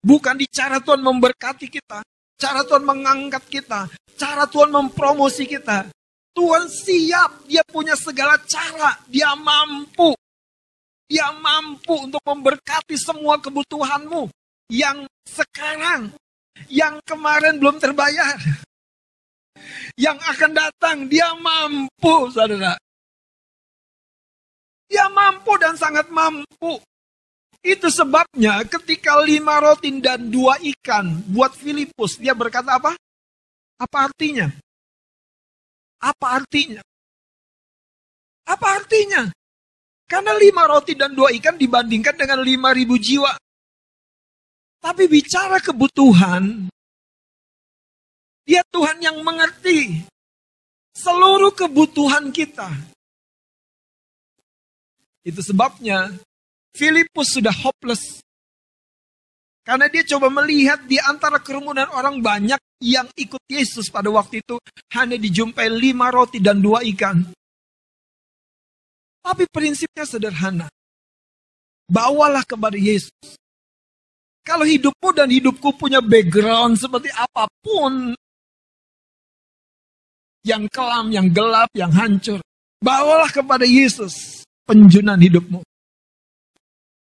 Bukan 0.00 0.34
di 0.36 0.46
cara 0.48 0.80
Tuhan 0.80 1.00
memberkati 1.00 1.66
kita. 1.70 2.04
Cara 2.40 2.64
Tuhan 2.64 2.84
mengangkat 2.84 3.44
kita. 3.48 3.88
Cara 4.16 4.44
Tuhan 4.48 4.72
mempromosi 4.72 5.44
kita. 5.48 5.88
Tuhan 6.30 6.64
siap, 6.70 7.30
dia 7.50 7.62
punya 7.66 7.98
segala 7.98 8.38
cara, 8.46 8.96
dia 9.10 9.34
mampu. 9.34 10.14
Dia 11.10 11.34
mampu 11.34 12.06
untuk 12.06 12.22
memberkati 12.22 12.94
semua 12.94 13.42
kebutuhanmu 13.42 14.30
yang 14.70 15.10
sekarang, 15.26 16.14
yang 16.70 17.02
kemarin 17.02 17.58
belum 17.58 17.82
terbayar. 17.82 18.38
Yang 19.98 20.18
akan 20.22 20.52
datang, 20.54 20.96
dia 21.10 21.34
mampu, 21.34 22.30
saudara. 22.30 22.78
Dia 24.86 25.10
mampu 25.10 25.54
dan 25.58 25.74
sangat 25.74 26.10
mampu. 26.10 26.78
Itu 27.60 27.92
sebabnya 27.92 28.64
ketika 28.64 29.20
lima 29.20 29.60
roti 29.60 29.92
dan 30.00 30.32
dua 30.32 30.56
ikan 30.62 31.20
buat 31.28 31.52
Filipus, 31.52 32.16
dia 32.16 32.32
berkata 32.32 32.80
apa? 32.80 32.96
Apa 33.76 34.08
artinya? 34.08 34.48
Apa 36.00 36.40
artinya? 36.40 36.80
Apa 38.48 38.66
artinya? 38.80 39.28
Karena 40.10 40.34
lima 40.34 40.66
roti 40.66 40.98
dan 40.98 41.14
dua 41.14 41.30
ikan 41.38 41.54
dibandingkan 41.54 42.16
dengan 42.18 42.42
lima 42.42 42.74
ribu 42.74 42.98
jiwa. 42.98 43.30
Tapi 44.80 45.06
bicara 45.06 45.60
kebutuhan, 45.60 46.72
dia 48.48 48.64
Tuhan 48.72 48.98
yang 48.98 49.20
mengerti 49.20 50.02
seluruh 50.96 51.52
kebutuhan 51.52 52.32
kita. 52.32 52.66
Itu 55.20 55.44
sebabnya 55.44 56.16
Filipus 56.72 57.36
sudah 57.36 57.52
hopeless. 57.52 58.24
Karena 59.60 59.86
dia 59.92 60.02
coba 60.16 60.32
melihat 60.32 60.82
di 60.88 60.96
antara 60.96 61.38
kerumunan 61.38 61.86
orang 61.92 62.24
banyak 62.24 62.58
yang 62.80 63.06
ikut 63.12 63.44
Yesus 63.44 63.92
pada 63.92 64.08
waktu 64.08 64.40
itu 64.40 64.56
hanya 64.96 65.20
dijumpai 65.20 65.68
lima 65.68 66.08
roti 66.08 66.40
dan 66.40 66.64
dua 66.64 66.80
ikan. 66.96 67.20
Tapi 69.20 69.44
prinsipnya 69.52 70.08
sederhana. 70.08 70.66
Bawalah 71.90 72.42
kepada 72.48 72.80
Yesus. 72.80 73.12
Kalau 74.40 74.64
hidupmu 74.64 75.12
dan 75.12 75.28
hidupku 75.28 75.76
punya 75.76 76.00
background 76.00 76.80
seperti 76.80 77.12
apa 77.12 77.44
pun, 77.60 78.16
yang 80.40 80.64
kelam, 80.72 81.12
yang 81.12 81.28
gelap, 81.28 81.68
yang 81.76 81.92
hancur, 81.92 82.40
bawalah 82.80 83.28
kepada 83.28 83.68
Yesus 83.68 84.42
penjunan 84.64 85.20
hidupmu. 85.20 85.60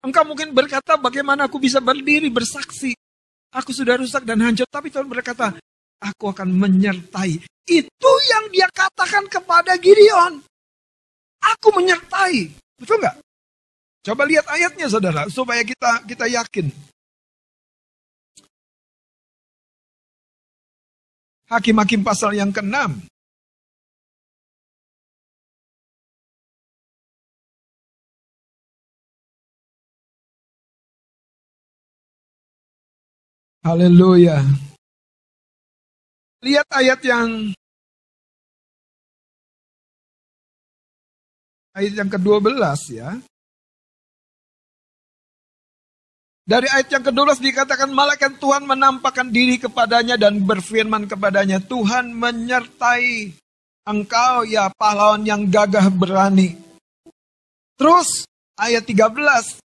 Engkau 0.01 0.25
mungkin 0.25 0.49
berkata, 0.49 0.97
bagaimana 0.97 1.45
aku 1.45 1.61
bisa 1.61 1.77
berdiri 1.77 2.33
bersaksi? 2.33 2.97
Aku 3.53 3.69
sudah 3.69 4.01
rusak 4.01 4.25
dan 4.25 4.41
hancur. 4.41 4.65
Tapi 4.65 4.89
Tuhan 4.89 5.05
berkata, 5.05 5.53
aku 6.01 6.33
akan 6.33 6.49
menyertai. 6.49 7.37
Itu 7.69 8.11
yang 8.33 8.49
dia 8.49 8.65
katakan 8.73 9.29
kepada 9.29 9.77
Gideon. 9.77 10.41
Aku 11.41 11.69
menyertai. 11.77 12.49
Betul 12.81 12.97
nggak? 12.97 13.17
Coba 14.01 14.25
lihat 14.25 14.49
ayatnya 14.49 14.89
saudara, 14.89 15.29
supaya 15.29 15.61
kita 15.61 16.01
kita 16.09 16.25
yakin. 16.25 16.73
Hakim-hakim 21.45 22.01
pasal 22.01 22.33
yang 22.33 22.49
ke-6. 22.49 23.05
Haleluya. 33.61 34.41
Lihat 36.41 36.65
ayat 36.73 36.97
yang 37.05 37.53
ayat 41.77 41.93
yang 41.93 42.09
ke-12 42.09 42.57
ya. 42.89 43.21
Dari 46.41 46.65
ayat 46.73 46.89
yang 46.89 47.05
ke-12 47.05 47.37
dikatakan 47.37 47.93
malaikat 47.93 48.41
Tuhan 48.41 48.65
menampakkan 48.65 49.29
diri 49.29 49.61
kepadanya 49.61 50.17
dan 50.17 50.41
berfirman 50.41 51.05
kepadanya, 51.05 51.61
Tuhan 51.61 52.17
menyertai 52.17 53.29
engkau 53.85 54.41
ya 54.41 54.73
pahlawan 54.73 55.21
yang 55.21 55.45
gagah 55.45 55.85
berani. 55.93 56.57
Terus 57.77 58.25
ayat 58.57 58.89
13, 58.89 59.61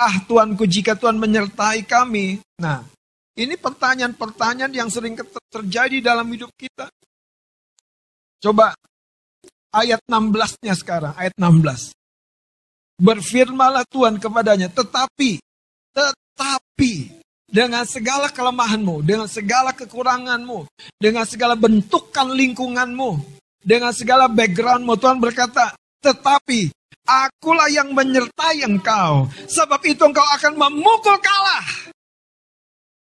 ah 0.00 0.16
Tuanku 0.24 0.64
jika 0.64 0.96
Tuhan 0.96 1.20
menyertai 1.20 1.84
kami. 1.84 2.40
Nah, 2.56 2.95
ini 3.36 3.54
pertanyaan-pertanyaan 3.60 4.72
yang 4.72 4.88
sering 4.88 5.14
terjadi 5.52 6.00
dalam 6.00 6.26
hidup 6.32 6.48
kita. 6.56 6.88
Coba 8.40 8.72
ayat 9.76 10.00
16-nya 10.08 10.74
sekarang, 10.76 11.12
ayat 11.16 11.36
16. 11.36 11.92
Berfirmalah 12.96 13.84
Tuhan 13.92 14.16
kepadanya, 14.16 14.72
tetapi, 14.72 15.36
tetapi, 15.92 16.92
dengan 17.44 17.84
segala 17.84 18.32
kelemahanmu, 18.32 19.04
dengan 19.04 19.28
segala 19.28 19.76
kekuranganmu, 19.76 20.64
dengan 20.96 21.28
segala 21.28 21.54
bentukan 21.54 22.32
lingkunganmu, 22.32 23.20
dengan 23.60 23.92
segala 23.92 24.26
backgroundmu. 24.32 24.96
Tuhan 24.96 25.20
berkata, 25.20 25.76
tetapi 26.00 26.72
akulah 27.06 27.70
yang 27.70 27.94
menyertai 27.94 28.66
engkau. 28.66 29.30
Sebab 29.46 29.80
itu 29.86 30.02
engkau 30.02 30.26
akan 30.40 30.58
memukul 30.58 31.16
kalah. 31.22 31.85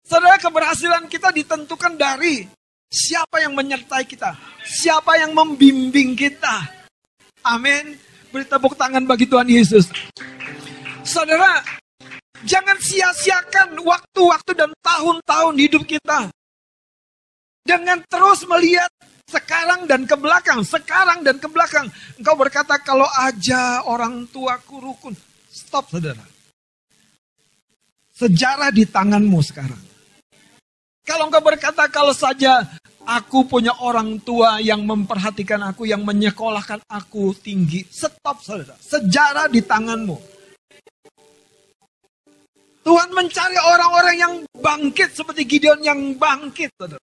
Saudara 0.09 0.41
keberhasilan 0.41 1.05
kita 1.05 1.29
ditentukan 1.29 1.93
dari 1.93 2.41
siapa 2.89 3.45
yang 3.45 3.53
menyertai 3.53 4.09
kita. 4.09 4.33
Siapa 4.65 5.21
yang 5.21 5.37
membimbing 5.37 6.17
kita. 6.17 6.65
Amin. 7.45 7.93
Beri 8.33 8.41
tepuk 8.49 8.73
tangan 8.73 9.05
bagi 9.05 9.29
Tuhan 9.29 9.45
Yesus. 9.45 9.85
Saudara, 11.05 11.61
jangan 12.41 12.81
sia-siakan 12.81 13.77
waktu-waktu 13.85 14.57
dan 14.57 14.73
tahun-tahun 14.81 15.55
hidup 15.61 15.85
kita. 15.85 16.33
Dengan 17.61 18.01
terus 18.09 18.49
melihat 18.49 18.89
sekarang 19.29 19.85
dan 19.85 20.09
ke 20.09 20.17
belakang, 20.17 20.65
sekarang 20.65 21.21
dan 21.21 21.37
ke 21.37 21.45
belakang. 21.45 21.85
Engkau 22.17 22.33
berkata 22.33 22.81
kalau 22.81 23.05
aja 23.05 23.85
orang 23.85 24.25
tuaku 24.33 24.81
rukun. 24.81 25.13
Stop 25.53 25.93
saudara. 25.93 26.25
Sejarah 28.17 28.73
di 28.73 28.89
tanganmu 28.89 29.37
sekarang. 29.45 29.88
Kalau 31.09 31.25
engkau 31.25 31.41
berkata 31.41 31.89
kalau 31.89 32.13
saja 32.13 32.69
aku 33.01 33.41
punya 33.49 33.73
orang 33.81 34.21
tua 34.21 34.61
yang 34.61 34.85
memperhatikan 34.85 35.57
aku, 35.65 35.89
yang 35.89 36.05
menyekolahkan 36.05 36.85
aku 36.85 37.33
tinggi. 37.33 37.81
Stop 37.89 38.45
saudara. 38.45 38.77
Sejarah 38.77 39.49
di 39.49 39.65
tanganmu. 39.65 40.13
Tuhan 42.85 43.09
mencari 43.09 43.57
orang-orang 43.57 44.15
yang 44.21 44.33
bangkit 44.53 45.17
seperti 45.17 45.49
Gideon 45.49 45.81
yang 45.81 46.13
bangkit. 46.13 46.69
Saudara 46.77 47.01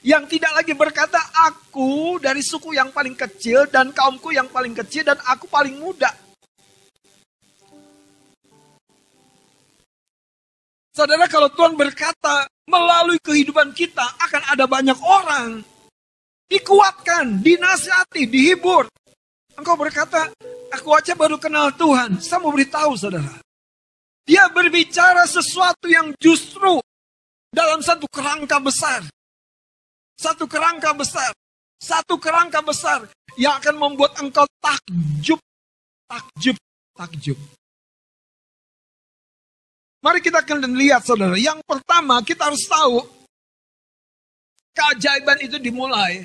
yang 0.00 0.24
tidak 0.28 0.52
lagi 0.56 0.72
berkata 0.72 1.20
aku 1.44 2.16
dari 2.20 2.40
suku 2.40 2.72
yang 2.72 2.88
paling 2.88 3.12
kecil 3.16 3.68
dan 3.68 3.92
kaumku 3.92 4.32
yang 4.32 4.48
paling 4.48 4.72
kecil 4.72 5.04
dan 5.04 5.20
aku 5.28 5.44
paling 5.48 5.76
muda. 5.76 6.08
Saudara 10.96 11.28
kalau 11.28 11.48
Tuhan 11.52 11.76
berkata 11.76 12.48
melalui 12.70 13.18
kehidupan 13.18 13.74
kita 13.74 14.06
akan 14.22 14.42
ada 14.54 14.64
banyak 14.70 14.96
orang 15.02 15.66
dikuatkan, 16.46 17.42
dinasihati, 17.42 18.30
dihibur. 18.30 18.86
Engkau 19.58 19.74
berkata, 19.74 20.30
aku 20.70 20.94
aja 20.94 21.18
baru 21.18 21.38
kenal 21.38 21.74
Tuhan. 21.74 22.22
Saya 22.22 22.42
mau 22.42 22.54
beritahu 22.54 22.94
saudara. 22.94 23.42
Dia 24.26 24.46
berbicara 24.50 25.26
sesuatu 25.26 25.90
yang 25.90 26.14
justru 26.22 26.78
dalam 27.50 27.82
satu 27.82 28.06
kerangka 28.06 28.62
besar. 28.62 29.02
Satu 30.14 30.46
kerangka 30.46 30.94
besar. 30.94 31.34
Satu 31.80 32.20
kerangka 32.20 32.60
besar 32.62 33.08
yang 33.34 33.58
akan 33.58 33.74
membuat 33.78 34.14
engkau 34.22 34.46
takjub. 34.60 35.40
Takjub. 36.06 36.56
Takjub. 36.94 37.38
Mari 40.00 40.24
kita 40.24 40.40
akan 40.40 40.64
lihat 40.80 41.04
saudara. 41.04 41.36
Yang 41.36 41.60
pertama 41.68 42.24
kita 42.24 42.48
harus 42.48 42.64
tahu. 42.64 43.04
Keajaiban 44.72 45.44
itu 45.44 45.60
dimulai 45.60 46.24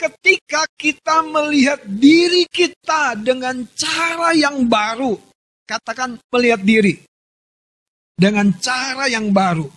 ketika 0.00 0.64
kita 0.78 1.20
melihat 1.26 1.82
diri 1.84 2.46
kita 2.48 3.18
dengan 3.18 3.66
cara 3.74 4.32
yang 4.32 4.62
baru. 4.64 5.18
Katakan 5.66 6.22
melihat 6.30 6.62
diri. 6.62 7.02
Dengan 8.14 8.54
cara 8.62 9.10
yang 9.10 9.34
baru. 9.34 9.68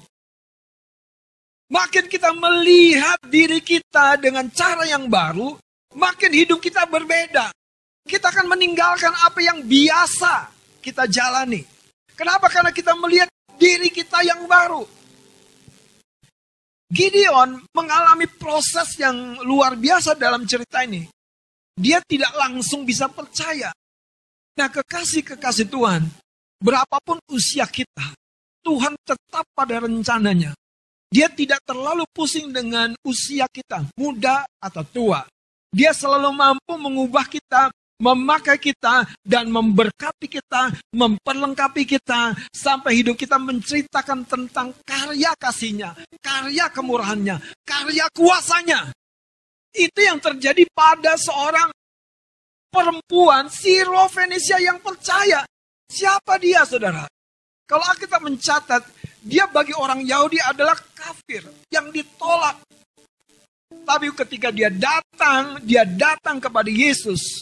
Makin 1.74 2.06
kita 2.06 2.30
melihat 2.38 3.18
diri 3.26 3.58
kita 3.58 4.22
dengan 4.22 4.46
cara 4.54 4.86
yang 4.86 5.10
baru, 5.10 5.58
makin 5.98 6.30
hidup 6.30 6.62
kita 6.62 6.86
berbeda. 6.86 7.50
Kita 8.06 8.30
akan 8.30 8.52
meninggalkan 8.52 9.10
apa 9.10 9.40
yang 9.42 9.66
biasa 9.66 10.54
kita 10.86 11.10
jalani. 11.10 11.73
Kenapa? 12.14 12.50
Karena 12.50 12.70
kita 12.70 12.94
melihat 12.98 13.30
diri 13.58 13.90
kita 13.90 14.22
yang 14.22 14.46
baru. 14.46 14.86
Gideon 16.94 17.66
mengalami 17.74 18.30
proses 18.30 18.94
yang 19.02 19.42
luar 19.42 19.74
biasa 19.74 20.14
dalam 20.14 20.46
cerita 20.46 20.86
ini. 20.86 21.10
Dia 21.74 21.98
tidak 22.06 22.38
langsung 22.38 22.86
bisa 22.86 23.10
percaya. 23.10 23.74
Nah 24.54 24.70
kekasih-kekasih 24.70 25.74
Tuhan, 25.74 26.06
berapapun 26.62 27.18
usia 27.34 27.66
kita, 27.66 28.14
Tuhan 28.62 28.94
tetap 29.02 29.50
pada 29.58 29.82
rencananya. 29.82 30.54
Dia 31.10 31.34
tidak 31.34 31.66
terlalu 31.66 32.06
pusing 32.14 32.54
dengan 32.54 32.94
usia 33.02 33.50
kita, 33.50 33.90
muda 33.98 34.46
atau 34.62 34.86
tua. 34.86 35.26
Dia 35.74 35.94
selalu 35.98 36.30
mampu 36.30 36.74
mengubah 36.78 37.26
kita, 37.26 37.74
memakai 38.04 38.60
kita, 38.60 39.08
dan 39.24 39.48
memberkati 39.48 40.28
kita, 40.28 40.76
memperlengkapi 40.92 41.88
kita, 41.88 42.36
sampai 42.52 43.00
hidup 43.00 43.16
kita 43.16 43.40
menceritakan 43.40 44.28
tentang 44.28 44.76
karya 44.84 45.32
kasihnya, 45.40 45.96
karya 46.20 46.68
kemurahannya, 46.68 47.40
karya 47.64 48.06
kuasanya. 48.12 48.92
Itu 49.72 50.04
yang 50.04 50.20
terjadi 50.20 50.68
pada 50.76 51.16
seorang 51.16 51.72
perempuan 52.68 53.48
Siro 53.48 54.06
Venesia 54.12 54.60
yang 54.60 54.84
percaya. 54.84 55.48
Siapa 55.88 56.36
dia 56.38 56.68
saudara? 56.68 57.08
Kalau 57.64 57.88
kita 57.96 58.20
mencatat, 58.20 58.84
dia 59.24 59.48
bagi 59.48 59.72
orang 59.72 60.04
Yahudi 60.04 60.38
adalah 60.44 60.76
kafir 60.92 61.48
yang 61.72 61.88
ditolak. 61.90 62.60
Tapi 63.84 64.14
ketika 64.14 64.52
dia 64.54 64.70
datang, 64.70 65.64
dia 65.64 65.88
datang 65.88 66.38
kepada 66.38 66.70
Yesus. 66.70 67.42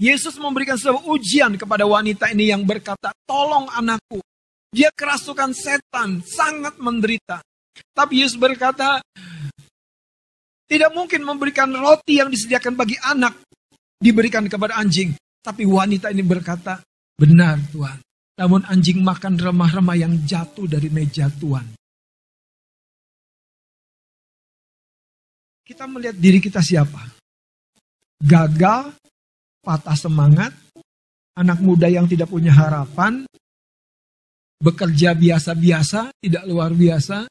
Yesus 0.00 0.40
memberikan 0.40 0.80
sebuah 0.80 1.04
ujian 1.12 1.60
kepada 1.60 1.84
wanita 1.84 2.32
ini 2.32 2.48
yang 2.48 2.64
berkata, 2.64 3.12
tolong 3.28 3.68
anakku. 3.68 4.24
Dia 4.72 4.88
kerasukan 4.88 5.52
setan, 5.52 6.24
sangat 6.24 6.80
menderita. 6.80 7.44
Tapi 7.92 8.24
Yesus 8.24 8.40
berkata, 8.40 9.04
tidak 10.64 10.90
mungkin 10.96 11.20
memberikan 11.20 11.68
roti 11.76 12.16
yang 12.16 12.32
disediakan 12.32 12.80
bagi 12.80 12.96
anak, 13.04 13.44
diberikan 14.00 14.48
kepada 14.48 14.80
anjing. 14.80 15.12
Tapi 15.44 15.68
wanita 15.68 16.08
ini 16.08 16.24
berkata, 16.24 16.80
benar 17.20 17.60
Tuhan. 17.68 18.00
Namun 18.40 18.64
anjing 18.72 19.04
makan 19.04 19.36
remah-remah 19.36 20.00
yang 20.00 20.16
jatuh 20.24 20.64
dari 20.64 20.88
meja 20.88 21.28
Tuhan. 21.28 21.76
Kita 25.60 25.84
melihat 25.84 26.16
diri 26.16 26.40
kita 26.40 26.64
siapa? 26.64 27.04
Gagal, 28.16 28.96
patah 29.60 29.96
semangat, 29.96 30.52
anak 31.36 31.60
muda 31.60 31.88
yang 31.88 32.08
tidak 32.08 32.28
punya 32.28 32.52
harapan, 32.52 33.24
bekerja 34.60 35.16
biasa-biasa, 35.16 36.12
tidak 36.20 36.44
luar 36.44 36.72
biasa, 36.72 37.24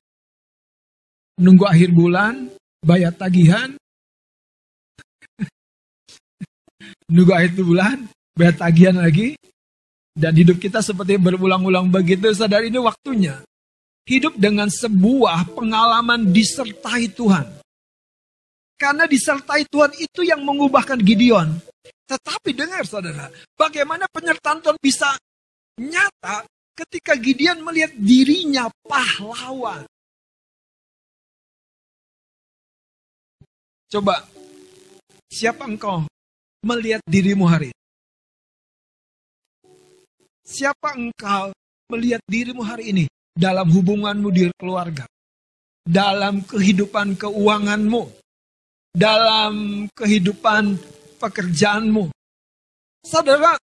menunggu 1.37 1.65
akhir 1.69 1.93
bulan, 1.93 2.49
bayar 2.81 3.13
tagihan, 3.13 3.77
nunggu 7.13 7.33
akhir 7.33 7.53
bulan, 7.61 7.97
bayar 8.33 8.55
tagihan 8.57 8.97
lagi, 8.97 9.37
dan 10.19 10.35
hidup 10.35 10.59
kita 10.59 10.83
seperti 10.83 11.15
berulang-ulang 11.15 11.87
begitu, 11.87 12.27
sadar 12.35 12.65
ini 12.65 12.75
waktunya. 12.75 13.39
Hidup 14.09 14.35
dengan 14.41 14.67
sebuah 14.67 15.53
pengalaman 15.53 16.33
disertai 16.33 17.13
Tuhan. 17.13 17.45
Karena 18.73 19.05
disertai 19.05 19.69
Tuhan 19.69 19.93
itu 19.95 20.25
yang 20.25 20.41
mengubahkan 20.41 20.97
Gideon. 20.97 21.61
Tetapi 22.09 22.49
dengar 22.55 22.83
saudara, 22.85 23.29
bagaimana 23.53 24.09
penyertaan 24.09 24.59
Tuhan 24.63 24.79
bisa 24.81 25.13
nyata 25.77 26.45
ketika 26.75 27.15
Gideon 27.19 27.61
melihat 27.61 27.91
dirinya 27.97 28.67
pahlawan. 28.87 29.85
Coba, 33.89 34.21
siapa 35.33 35.65
engkau 35.65 36.05
melihat 36.61 37.01
dirimu 37.09 37.49
hari 37.49 37.73
Siapa 40.49 40.97
engkau 40.97 41.53
melihat 41.93 42.25
dirimu 42.25 42.65
hari 42.65 42.89
ini 42.89 43.05
dalam 43.37 43.69
hubunganmu 43.69 44.33
di 44.33 44.49
keluarga, 44.57 45.05
dalam 45.85 46.41
kehidupan 46.41 47.21
keuanganmu, 47.21 48.09
dalam 48.89 49.85
kehidupan 49.93 50.73
pekerjaanmu. 51.19 52.07
Saudara, 53.03 53.59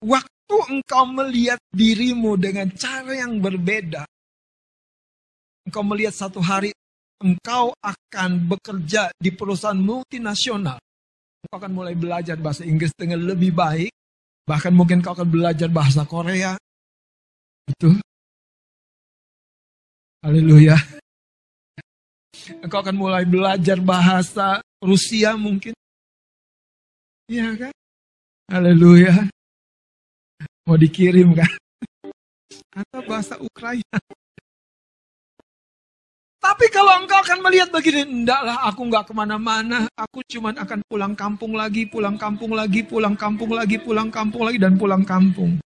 waktu 0.00 0.56
engkau 0.72 1.04
melihat 1.12 1.60
dirimu 1.68 2.40
dengan 2.40 2.72
cara 2.72 3.12
yang 3.12 3.36
berbeda, 3.38 4.08
engkau 5.68 5.84
melihat 5.84 6.16
satu 6.16 6.40
hari 6.40 6.72
engkau 7.22 7.70
akan 7.78 8.30
bekerja 8.50 9.14
di 9.14 9.30
perusahaan 9.30 9.78
multinasional. 9.78 10.82
Engkau 11.42 11.56
akan 11.62 11.72
mulai 11.72 11.94
belajar 11.94 12.34
bahasa 12.38 12.66
Inggris 12.66 12.90
dengan 12.98 13.22
lebih 13.22 13.54
baik. 13.54 13.94
Bahkan 14.42 14.74
mungkin 14.74 14.98
kau 15.02 15.14
akan 15.14 15.30
belajar 15.30 15.70
bahasa 15.70 16.02
Korea. 16.02 16.58
Itu. 17.70 17.94
Haleluya. 20.22 20.74
Engkau 22.62 22.82
akan 22.82 22.96
mulai 22.98 23.22
belajar 23.22 23.78
bahasa 23.78 24.58
Rusia 24.82 25.38
mungkin. 25.38 25.74
Iya 27.30 27.54
kan? 27.54 27.72
Haleluya. 28.50 29.30
Mau 30.66 30.74
dikirim 30.78 31.34
kan? 31.34 31.52
Atau 32.74 33.00
bahasa 33.06 33.38
Ukraina. 33.38 33.98
Tapi 36.42 36.66
kalau 36.74 36.98
engkau 36.98 37.22
akan 37.22 37.38
melihat 37.46 37.70
begini, 37.70 38.02
endaklah 38.02 38.66
aku 38.66 38.82
nggak 38.90 39.06
ke 39.06 39.12
mana-mana, 39.14 39.86
aku 39.94 40.26
cuma 40.26 40.50
akan 40.50 40.82
pulang 40.90 41.14
kampung 41.14 41.54
lagi, 41.54 41.86
pulang 41.86 42.18
kampung 42.18 42.58
lagi, 42.58 42.82
pulang 42.82 43.14
kampung 43.14 43.54
lagi, 43.54 43.78
pulang 43.78 44.10
kampung 44.10 44.42
lagi, 44.42 44.58
dan 44.58 44.74
pulang 44.74 45.06
kampung. 45.06 45.62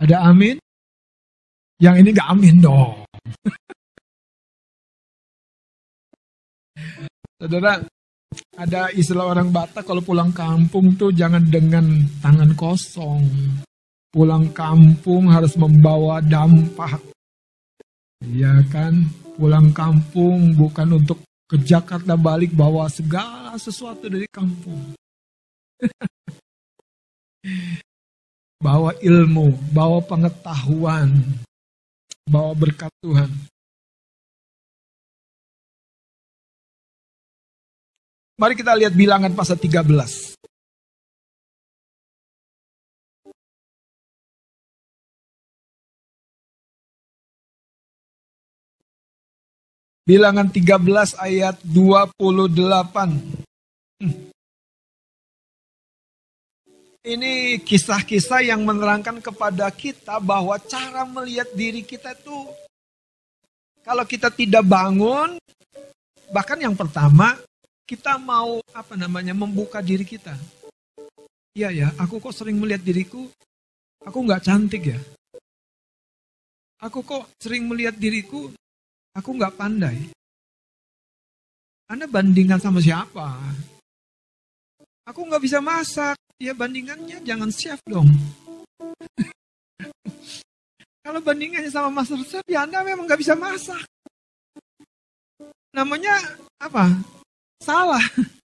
Ada 0.00 0.32
amin? 0.32 0.56
Yang 1.76 1.94
ini 2.00 2.08
nggak 2.16 2.28
amin 2.32 2.56
dong. 2.64 3.04
Saudara, 7.38 7.82
ada 8.54 8.90
istilah 8.94 9.30
orang 9.30 9.50
Batak 9.50 9.86
kalau 9.86 10.02
pulang 10.02 10.30
kampung 10.30 10.94
tuh 10.94 11.10
jangan 11.10 11.42
dengan 11.46 12.06
tangan 12.22 12.54
kosong 12.54 13.26
pulang 14.14 14.54
kampung 14.54 15.26
harus 15.26 15.58
membawa 15.58 16.22
dampak. 16.22 17.02
Ya 18.22 18.62
kan, 18.70 19.10
pulang 19.34 19.74
kampung 19.74 20.54
bukan 20.54 21.02
untuk 21.02 21.18
ke 21.50 21.58
Jakarta 21.58 22.14
balik 22.14 22.54
bawa 22.54 22.86
segala 22.86 23.58
sesuatu 23.58 24.06
dari 24.06 24.30
kampung. 24.30 24.94
bawa 28.64 28.94
ilmu, 29.02 29.50
bawa 29.74 29.98
pengetahuan, 30.06 31.10
bawa 32.30 32.54
berkat 32.54 32.94
Tuhan. 33.02 33.28
Mari 38.44 38.60
kita 38.60 38.76
lihat 38.76 38.92
bilangan 38.92 39.32
pasal 39.32 39.56
13. 39.56 39.88
Bilangan 50.04 50.52
13 50.52 51.24
ayat 51.24 51.56
28. 51.64 54.04
Hmm. 54.04 54.28
Ini 57.00 57.64
kisah-kisah 57.64 58.44
yang 58.44 58.60
menerangkan 58.60 59.24
kepada 59.24 59.72
kita 59.72 60.20
bahwa 60.20 60.60
cara 60.60 61.08
melihat 61.08 61.48
diri 61.56 61.80
kita 61.80 62.12
itu 62.12 62.44
kalau 63.80 64.04
kita 64.04 64.28
tidak 64.28 64.68
bangun, 64.68 65.40
bahkan 66.28 66.60
yang 66.60 66.76
pertama 66.76 67.40
kita 67.84 68.16
mau 68.20 68.60
apa 68.72 68.96
namanya 68.96 69.36
membuka 69.36 69.84
diri 69.84 70.08
kita. 70.08 70.36
Iya 71.54 71.70
ya, 71.70 71.88
aku 72.00 72.18
kok 72.18 72.34
sering 72.34 72.58
melihat 72.58 72.82
diriku, 72.82 73.30
aku 74.02 74.18
nggak 74.24 74.42
cantik 74.42 74.90
ya. 74.90 75.00
Aku 76.82 77.00
kok 77.06 77.30
sering 77.38 77.64
melihat 77.70 77.96
diriku, 77.96 78.50
Aku 79.14 79.30
nggak 79.38 79.54
pandai. 79.54 80.10
Anda 81.86 82.10
bandingkan 82.10 82.58
sama 82.58 82.82
siapa? 82.82 83.38
Aku 85.06 85.22
nggak 85.22 85.38
bisa 85.38 85.62
masak. 85.62 86.18
Ya 86.42 86.50
bandingannya 86.50 87.22
jangan 87.22 87.54
chef 87.54 87.78
dong. 87.86 88.10
Kalau 91.06 91.20
bandingannya 91.22 91.70
sama 91.70 91.94
master 91.94 92.18
chef, 92.26 92.42
ya 92.50 92.66
Anda 92.66 92.82
memang 92.82 93.06
nggak 93.06 93.22
bisa 93.22 93.38
masak. 93.38 93.86
Namanya 95.70 96.18
apa? 96.58 96.90
Salah. 97.62 98.02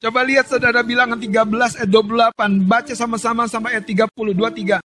Coba 0.00 0.24
lihat 0.24 0.48
saudara 0.48 0.80
bilangan 0.80 1.20
13 1.20 1.84
ayat 1.84 1.90
28. 1.92 2.64
Baca 2.64 2.92
sama-sama 2.96 3.44
sampai 3.44 3.76
ayat 3.76 3.84
30. 3.84 4.08
23. 4.16 4.80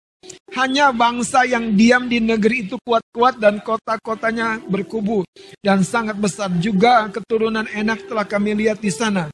Hanya 0.55 0.91
bangsa 0.95 1.43
yang 1.47 1.75
diam 1.75 2.07
di 2.07 2.23
negeri 2.23 2.67
itu 2.67 2.79
kuat-kuat 2.83 3.39
dan 3.41 3.59
kota-kotanya 3.63 4.61
berkubu 4.63 5.23
dan 5.63 5.81
sangat 5.81 6.15
besar 6.19 6.51
juga 6.59 7.07
keturunan 7.11 7.65
enak 7.71 8.05
telah 8.07 8.27
kami 8.27 8.55
lihat 8.55 8.79
di 8.79 8.91
sana. 8.91 9.31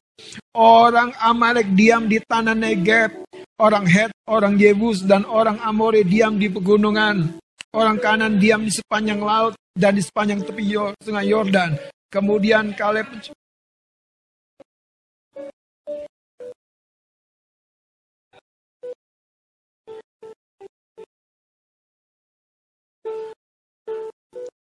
Orang 0.57 1.13
Amalek 1.21 1.69
diam 1.77 2.09
di 2.09 2.17
tanah 2.21 2.57
Negeb, 2.57 3.21
orang 3.61 3.85
Het, 3.85 4.09
orang 4.25 4.57
Yebus 4.57 5.05
dan 5.05 5.25
orang 5.29 5.61
Amore 5.61 6.01
diam 6.01 6.37
di 6.41 6.49
pegunungan. 6.49 7.37
Orang 7.73 8.01
kanan 8.01 8.41
diam 8.41 8.65
di 8.65 8.73
sepanjang 8.73 9.21
laut 9.21 9.53
dan 9.77 9.93
di 9.93 10.01
sepanjang 10.01 10.41
tepi 10.41 10.73
sungai 10.97 11.29
Yordan. 11.29 11.77
Kemudian 12.07 12.71
Kaleb 12.71 13.11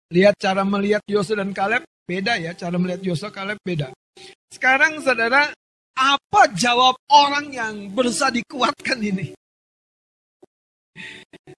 Lihat 0.08 0.40
cara 0.40 0.64
melihat 0.64 1.04
Yosua 1.04 1.44
dan 1.44 1.52
Kaleb 1.52 1.84
beda 2.08 2.40
ya, 2.40 2.56
cara 2.56 2.80
melihat 2.80 3.04
Yosua 3.04 3.28
Kaleb 3.28 3.60
beda. 3.60 3.92
Sekarang 4.48 5.04
saudara, 5.04 5.52
apa 5.92 6.42
jawab 6.56 6.96
orang 7.12 7.52
yang 7.52 7.92
berusaha 7.92 8.32
dikuatkan 8.32 9.04
ini? 9.04 9.36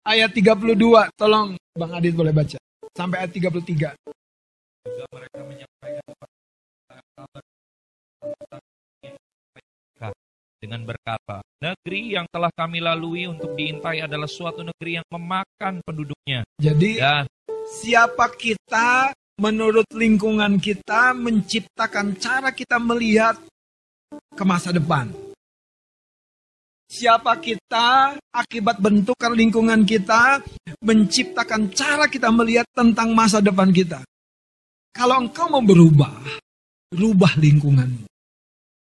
Ayat 0.03 0.35
32, 0.35 0.75
tolong 1.15 1.55
Bang 1.79 1.95
Adit 1.95 2.19
boleh 2.19 2.35
baca. 2.35 2.59
Sampai 2.91 3.23
ayat 3.23 3.39
33. 3.39 3.95
Juga 4.81 5.05
mereka 5.13 5.41
menyampaikan 5.45 6.05
dengan 10.61 10.85
berkata, 10.85 11.41
negeri 11.57 12.21
yang 12.21 12.29
telah 12.29 12.53
kami 12.53 12.85
lalui 12.85 13.25
untuk 13.25 13.57
diintai 13.57 14.05
adalah 14.05 14.29
suatu 14.29 14.61
negeri 14.61 15.01
yang 15.01 15.07
memakan 15.09 15.81
penduduknya. 15.81 16.45
Jadi 16.61 17.01
Dan 17.01 17.25
siapa 17.81 18.29
kita 18.37 19.17
menurut 19.41 19.89
lingkungan 19.97 20.61
kita 20.61 21.17
menciptakan 21.17 22.13
cara 22.21 22.53
kita 22.53 22.77
melihat 22.77 23.41
ke 24.37 24.45
masa 24.45 24.69
depan. 24.69 25.09
Siapa 26.91 27.41
kita 27.41 28.21
akibat 28.29 28.83
bentukan 28.85 29.33
lingkungan 29.33 29.89
kita 29.89 30.45
menciptakan 30.85 31.73
cara 31.73 32.05
kita 32.05 32.29
melihat 32.29 32.69
tentang 32.77 33.17
masa 33.17 33.41
depan 33.41 33.73
kita. 33.73 34.05
Kalau 34.91 35.23
engkau 35.23 35.47
mau 35.47 35.63
berubah, 35.63 36.13
rubah 36.91 37.39
lingkunganmu. 37.39 38.11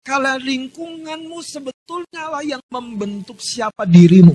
Kalau 0.02 0.34
lingkunganmu 0.42 1.38
sebetulnya 1.44 2.22
lah 2.26 2.42
yang 2.42 2.62
membentuk 2.72 3.38
siapa 3.38 3.86
dirimu. 3.86 4.34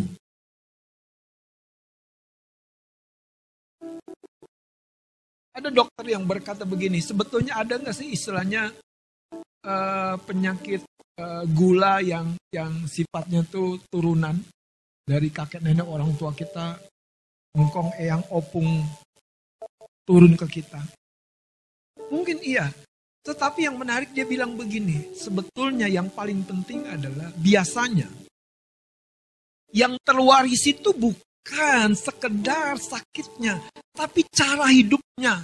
Ada 5.55 5.71
dokter 5.71 6.15
yang 6.15 6.27
berkata 6.27 6.67
begini, 6.67 6.99
sebetulnya 6.99 7.59
ada 7.59 7.79
nggak 7.79 7.95
sih 7.95 8.11
istilahnya 8.11 8.75
uh, 9.63 10.15
penyakit 10.23 10.83
uh, 11.19 11.43
gula 11.47 12.03
yang 12.03 12.35
yang 12.51 12.87
sifatnya 12.87 13.43
tuh 13.47 13.79
turunan 13.87 14.35
dari 15.07 15.31
kakek 15.31 15.63
nenek 15.63 15.87
orang 15.87 16.11
tua 16.19 16.35
kita, 16.35 16.75
engkong 17.55 17.95
eyang 17.95 18.23
opung 18.35 18.83
turun 20.03 20.35
ke 20.35 20.59
kita. 20.59 20.83
Mungkin 22.11 22.43
iya, 22.45 22.69
tetapi 23.25 23.65
yang 23.65 23.79
menarik 23.81 24.13
dia 24.13 24.27
bilang 24.27 24.53
begini, 24.53 25.15
sebetulnya 25.17 25.89
yang 25.89 26.11
paling 26.13 26.45
penting 26.45 26.85
adalah 26.85 27.33
biasanya 27.33 28.05
yang 29.75 29.99
terwaris 30.07 30.63
itu 30.71 30.95
bukan 30.95 31.91
sekedar 31.97 32.79
sakitnya, 32.79 33.59
tapi 33.91 34.23
cara 34.31 34.71
hidupnya. 34.71 35.43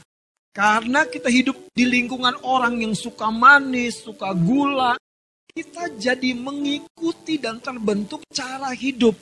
Karena 0.52 1.08
kita 1.08 1.32
hidup 1.32 1.56
di 1.72 1.88
lingkungan 1.88 2.40
orang 2.44 2.84
yang 2.84 2.96
suka 2.96 3.32
manis, 3.32 4.04
suka 4.04 4.36
gula, 4.36 5.00
kita 5.48 5.96
jadi 5.96 6.36
mengikuti 6.36 7.40
dan 7.40 7.60
terbentuk 7.64 8.24
cara 8.32 8.72
hidup. 8.76 9.16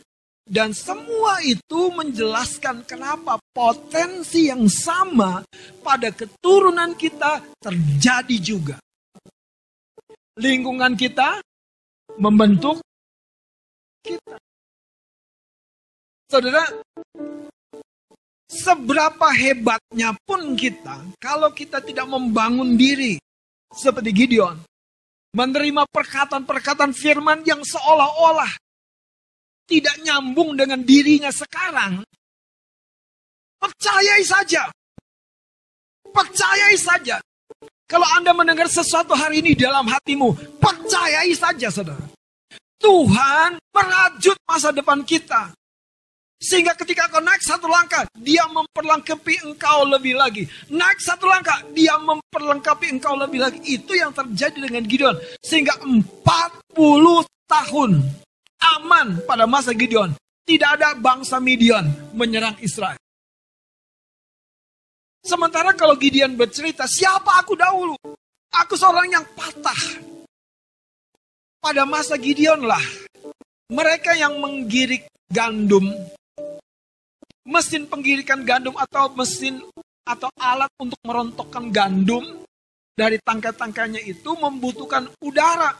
Dan 0.49 0.73
semua 0.73 1.45
itu 1.45 1.93
menjelaskan 1.93 2.81
kenapa 2.81 3.37
potensi 3.53 4.49
yang 4.49 4.65
sama 4.65 5.45
pada 5.85 6.09
keturunan 6.09 6.97
kita 6.97 7.45
terjadi 7.61 8.37
juga. 8.41 8.81
Lingkungan 10.41 10.97
kita 10.97 11.37
membentuk 12.17 12.81
kita. 14.01 14.41
Saudara, 16.33 16.65
seberapa 18.49 19.29
hebatnya 19.29 20.17
pun 20.25 20.57
kita, 20.57 21.13
kalau 21.21 21.53
kita 21.53 21.77
tidak 21.85 22.09
membangun 22.09 22.73
diri 22.73 23.21
seperti 23.69 24.09
Gideon, 24.17 24.57
menerima 25.37 25.85
perkataan-perkataan 25.93 26.97
firman 26.97 27.45
yang 27.45 27.61
seolah-olah 27.61 28.68
tidak 29.69 30.01
nyambung 30.01 30.57
dengan 30.57 30.81
dirinya 30.81 31.29
sekarang, 31.29 32.01
percayai 33.61 34.25
saja. 34.25 34.65
Percayai 36.09 36.73
saja. 36.73 37.21
Kalau 37.85 38.05
Anda 38.17 38.33
mendengar 38.33 38.65
sesuatu 38.65 39.13
hari 39.13 39.45
ini 39.45 39.53
dalam 39.53 39.85
hatimu, 39.85 40.57
percayai 40.57 41.33
saja 41.37 41.69
saudara. 41.69 42.01
Tuhan 42.81 43.61
merajut 43.69 44.37
masa 44.49 44.73
depan 44.73 45.05
kita. 45.05 45.53
Sehingga 46.39 46.71
ketika 46.71 47.11
kau 47.11 47.19
naik 47.19 47.43
satu 47.43 47.67
langkah, 47.67 48.07
dia 48.15 48.47
memperlengkapi 48.47 49.43
engkau 49.43 49.83
lebih 49.83 50.15
lagi. 50.15 50.47
Naik 50.71 51.03
satu 51.03 51.27
langkah, 51.27 51.59
dia 51.75 51.99
memperlengkapi 51.99 52.95
engkau 52.95 53.19
lebih 53.19 53.43
lagi. 53.43 53.59
Itu 53.67 53.91
yang 53.91 54.15
terjadi 54.15 54.55
dengan 54.55 54.87
Gideon. 54.87 55.19
Sehingga 55.43 55.75
40 55.83 57.27
tahun 57.43 57.91
aman 58.59 59.23
pada 59.23 59.47
masa 59.47 59.71
Gideon. 59.71 60.13
Tidak 60.43 60.69
ada 60.81 60.97
bangsa 60.97 61.37
Midian 61.37 61.85
menyerang 62.17 62.57
Israel. 62.59 62.97
Sementara 65.21 65.77
kalau 65.77 65.93
Gideon 65.93 66.33
bercerita, 66.33 66.89
siapa 66.89 67.37
aku 67.37 67.53
dahulu? 67.53 67.93
Aku 68.49 68.73
seorang 68.73 69.13
yang 69.13 69.25
patah. 69.37 70.01
Pada 71.59 71.85
masa 71.85 72.17
Gideon 72.17 72.65
lah, 72.65 72.81
mereka 73.69 74.17
yang 74.17 74.41
menggirik 74.41 75.05
gandum 75.29 75.85
mesin 77.49 77.89
penggirikan 77.89 78.45
gandum 78.45 78.77
atau 78.77 79.09
mesin 79.17 79.57
atau 80.05 80.29
alat 80.37 80.69
untuk 80.77 81.01
merontokkan 81.01 81.73
gandum 81.73 82.45
dari 82.93 83.17
tangkai-tangkainya 83.17 84.05
itu 84.05 84.29
membutuhkan 84.37 85.09
udara. 85.25 85.73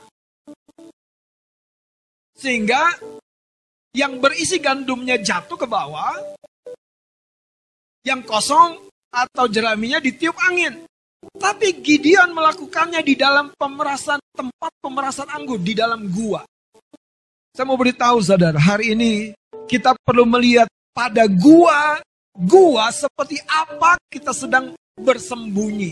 Sehingga 2.40 2.96
yang 3.92 4.24
berisi 4.24 4.64
gandumnya 4.64 5.20
jatuh 5.20 5.60
ke 5.60 5.68
bawah, 5.68 6.16
yang 8.08 8.24
kosong 8.24 8.88
atau 9.12 9.46
jeraminya 9.52 10.00
ditiup 10.00 10.38
angin. 10.48 10.88
Tapi 11.36 11.84
Gideon 11.84 12.32
melakukannya 12.32 13.04
di 13.04 13.20
dalam 13.20 13.52
pemerasan 13.60 14.24
tempat 14.32 14.72
pemerasan 14.80 15.28
anggur 15.36 15.60
di 15.60 15.76
dalam 15.76 16.08
gua. 16.08 16.48
Saya 17.52 17.68
mau 17.68 17.76
beritahu 17.76 18.24
saudara, 18.24 18.56
hari 18.56 18.96
ini 18.96 19.36
kita 19.68 20.00
perlu 20.00 20.24
melihat 20.24 20.72
pada 20.96 21.28
gua, 21.28 22.00
gua 22.32 22.88
seperti 22.96 23.36
apa 23.52 24.00
kita 24.08 24.32
sedang 24.32 24.72
bersembunyi. 24.96 25.92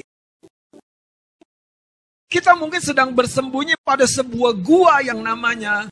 Kita 2.28 2.56
mungkin 2.56 2.80
sedang 2.80 3.12
bersembunyi 3.12 3.76
pada 3.84 4.08
sebuah 4.08 4.56
gua 4.64 5.04
yang 5.04 5.20
namanya 5.20 5.92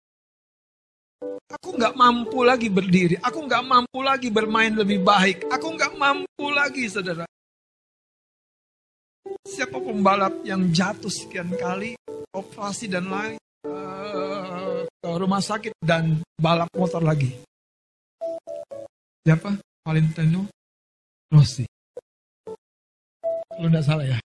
Aku 1.45 1.77
nggak 1.77 1.93
mampu 1.93 2.41
lagi 2.41 2.67
berdiri, 2.73 3.15
aku 3.21 3.45
nggak 3.45 3.63
mampu 3.63 3.99
lagi 4.01 4.33
bermain 4.33 4.73
lebih 4.73 5.01
baik, 5.05 5.45
aku 5.49 5.77
nggak 5.77 5.93
mampu 5.95 6.45
lagi, 6.49 6.89
saudara. 6.89 7.25
Siapa 9.45 9.77
pembalap 9.77 10.41
yang 10.41 10.73
jatuh 10.73 11.09
sekian 11.09 11.53
kali, 11.53 11.93
operasi 12.33 12.89
dan 12.89 13.09
lain, 13.09 13.37
uh, 13.65 14.83
ke 14.89 15.09
rumah 15.21 15.41
sakit 15.41 15.73
dan 15.81 16.21
balap 16.37 16.69
motor 16.73 17.01
lagi? 17.01 17.33
Siapa? 19.25 19.57
Valentino 19.85 20.49
Rossi. 21.29 21.65
Kalau 22.45 23.69
tidak 23.69 23.85
salah 23.85 24.05
ya. 24.05 24.17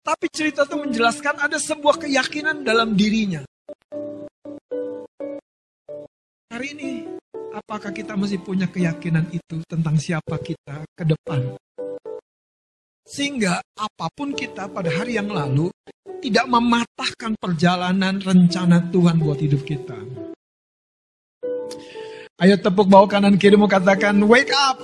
Tapi 0.00 0.26
cerita 0.32 0.64
itu 0.64 0.76
menjelaskan 0.80 1.36
ada 1.44 1.60
sebuah 1.60 2.08
keyakinan 2.08 2.64
dalam 2.64 2.96
dirinya. 2.96 3.44
Hari 6.50 6.74
ini, 6.74 7.06
apakah 7.54 7.94
kita 7.94 8.18
masih 8.18 8.42
punya 8.42 8.66
keyakinan 8.66 9.22
itu 9.30 9.62
tentang 9.70 9.94
siapa 9.94 10.34
kita 10.42 10.82
ke 10.98 11.06
depan? 11.06 11.54
Sehingga 13.06 13.62
apa 13.78 14.10
pun 14.10 14.34
kita 14.34 14.66
pada 14.66 14.90
hari 14.90 15.14
yang 15.14 15.30
lalu 15.30 15.70
tidak 16.18 16.50
mematahkan 16.50 17.38
perjalanan 17.38 18.18
rencana 18.18 18.82
Tuhan 18.90 19.22
buat 19.22 19.38
hidup 19.38 19.62
kita. 19.62 19.94
Ayo 22.42 22.58
tepuk 22.58 22.90
bawah 22.90 23.06
kanan 23.06 23.38
kirimu 23.38 23.70
katakan 23.70 24.18
wake 24.26 24.50
up. 24.50 24.82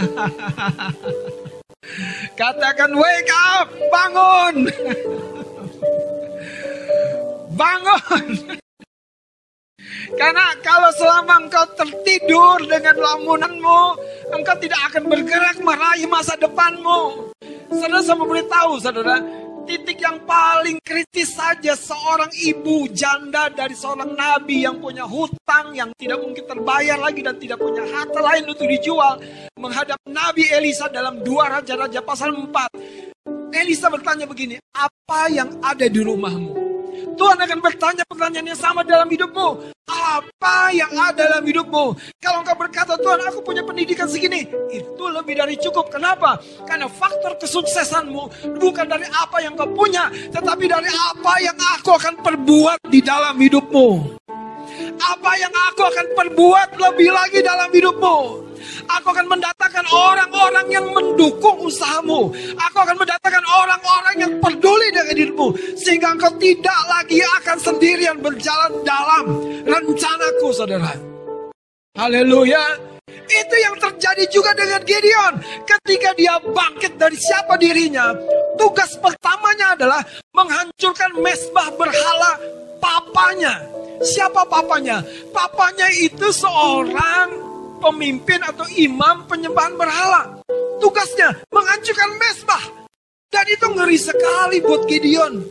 katakan 2.40 2.96
wake 2.96 3.32
up, 3.52 3.68
bangun. 3.92 4.56
bangun. 7.60 8.56
Karena 10.14 10.54
kalau 10.62 10.90
selama 10.94 11.46
engkau 11.46 11.64
tertidur 11.74 12.62
dengan 12.66 12.96
lamunanmu, 12.98 13.82
engkau 14.34 14.56
tidak 14.60 14.80
akan 14.92 15.08
bergerak 15.10 15.56
meraih 15.60 16.06
masa 16.06 16.38
depanmu. 16.38 17.32
Saudara 17.74 18.04
saya 18.04 18.18
memberitahu 18.20 18.72
saudara, 18.78 19.18
titik 19.64 19.98
yang 19.98 20.20
paling 20.28 20.76
kritis 20.84 21.32
saja 21.34 21.72
seorang 21.72 22.28
ibu 22.36 22.86
janda 22.92 23.48
dari 23.48 23.72
seorang 23.72 24.12
nabi 24.12 24.62
yang 24.62 24.76
punya 24.78 25.08
hutang 25.08 25.72
yang 25.72 25.90
tidak 25.96 26.20
mungkin 26.20 26.44
terbayar 26.44 27.00
lagi 27.00 27.24
dan 27.24 27.40
tidak 27.40 27.58
punya 27.58 27.82
harta 27.88 28.20
lain 28.20 28.44
untuk 28.44 28.68
dijual 28.68 29.18
menghadap 29.56 29.96
Nabi 30.04 30.44
Elisa 30.52 30.92
dalam 30.92 31.24
dua 31.24 31.58
raja-raja 31.58 32.04
pasal 32.04 32.36
4. 32.36 33.56
Elisa 33.56 33.88
bertanya 33.88 34.28
begini, 34.28 34.60
apa 34.76 35.32
yang 35.32 35.48
ada 35.64 35.88
di 35.88 36.00
rumahmu? 36.04 36.73
Tuhan 37.12 37.38
akan 37.38 37.58
bertanya 37.60 38.04
pertanyaan 38.08 38.48
yang 38.52 38.60
sama 38.60 38.80
dalam 38.80 39.06
hidupmu. 39.06 39.74
Apa 39.84 40.72
yang 40.72 40.88
ada 40.96 41.28
dalam 41.28 41.44
hidupmu? 41.44 41.84
Kalau 42.16 42.40
engkau 42.40 42.56
berkata, 42.56 42.96
Tuhan 42.96 43.20
aku 43.28 43.44
punya 43.44 43.60
pendidikan 43.60 44.08
segini. 44.08 44.48
Itu 44.72 45.12
lebih 45.12 45.36
dari 45.36 45.60
cukup. 45.60 45.92
Kenapa? 45.92 46.40
Karena 46.64 46.88
faktor 46.88 47.36
kesuksesanmu 47.36 48.56
bukan 48.56 48.86
dari 48.88 49.04
apa 49.12 49.44
yang 49.44 49.52
kau 49.56 49.68
punya. 49.68 50.08
Tetapi 50.08 50.64
dari 50.64 50.88
apa 50.88 51.32
yang 51.44 51.56
aku 51.76 51.96
akan 51.96 52.14
perbuat 52.24 52.80
di 52.88 53.00
dalam 53.04 53.36
hidupmu. 53.36 53.88
Apa 54.96 55.32
yang 55.36 55.52
aku 55.72 55.82
akan 55.84 56.06
perbuat 56.16 56.68
lebih 56.80 57.10
lagi 57.12 57.44
dalam 57.44 57.68
hidupmu. 57.68 58.43
Aku 58.86 59.06
akan 59.12 59.26
mendatangkan 59.28 59.86
orang-orang 59.90 60.66
yang 60.68 60.86
mendukung 60.92 61.60
usahamu. 61.64 62.32
Aku 62.56 62.76
akan 62.80 62.96
mendatangkan 62.98 63.44
orang-orang 63.44 64.16
yang 64.18 64.32
peduli 64.38 64.88
dengan 64.92 65.14
dirimu. 65.14 65.48
Sehingga 65.78 66.14
engkau 66.14 66.32
tidak 66.36 66.80
lagi 66.90 67.18
akan 67.42 67.56
sendirian 67.60 68.18
berjalan 68.20 68.72
dalam 68.82 69.24
rencanaku, 69.64 70.48
saudara. 70.52 70.92
Haleluya. 71.94 72.94
Itu 73.24 73.56
yang 73.56 73.76
terjadi 73.80 74.24
juga 74.28 74.52
dengan 74.52 74.80
Gideon. 74.84 75.34
Ketika 75.64 76.12
dia 76.18 76.36
bangkit 76.42 77.00
dari 77.00 77.16
siapa 77.16 77.56
dirinya, 77.56 78.12
tugas 78.60 78.96
pertamanya 79.00 79.78
adalah 79.78 80.02
menghancurkan 80.36 81.16
mesbah 81.22 81.72
berhala 81.78 82.36
papanya. 82.82 83.64
Siapa 84.04 84.44
papanya? 84.44 85.00
Papanya 85.32 85.88
itu 85.96 86.28
seorang 86.34 87.53
pemimpin 87.84 88.40
atau 88.40 88.64
imam 88.80 89.28
penyembahan 89.28 89.76
berhala. 89.76 90.40
Tugasnya 90.80 91.36
menghancurkan 91.52 92.10
mesbah. 92.16 92.64
Dan 93.28 93.44
itu 93.50 93.66
ngeri 93.68 93.98
sekali 94.00 94.56
buat 94.64 94.88
Gideon. 94.88 95.44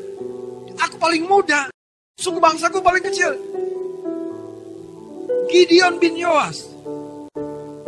Aku 0.82 0.96
paling 0.98 1.30
muda. 1.30 1.70
Suku 2.18 2.42
bangsaku 2.42 2.82
paling 2.82 3.04
kecil. 3.06 3.38
Gideon 5.52 6.02
bin 6.02 6.18
Yoas. 6.18 6.66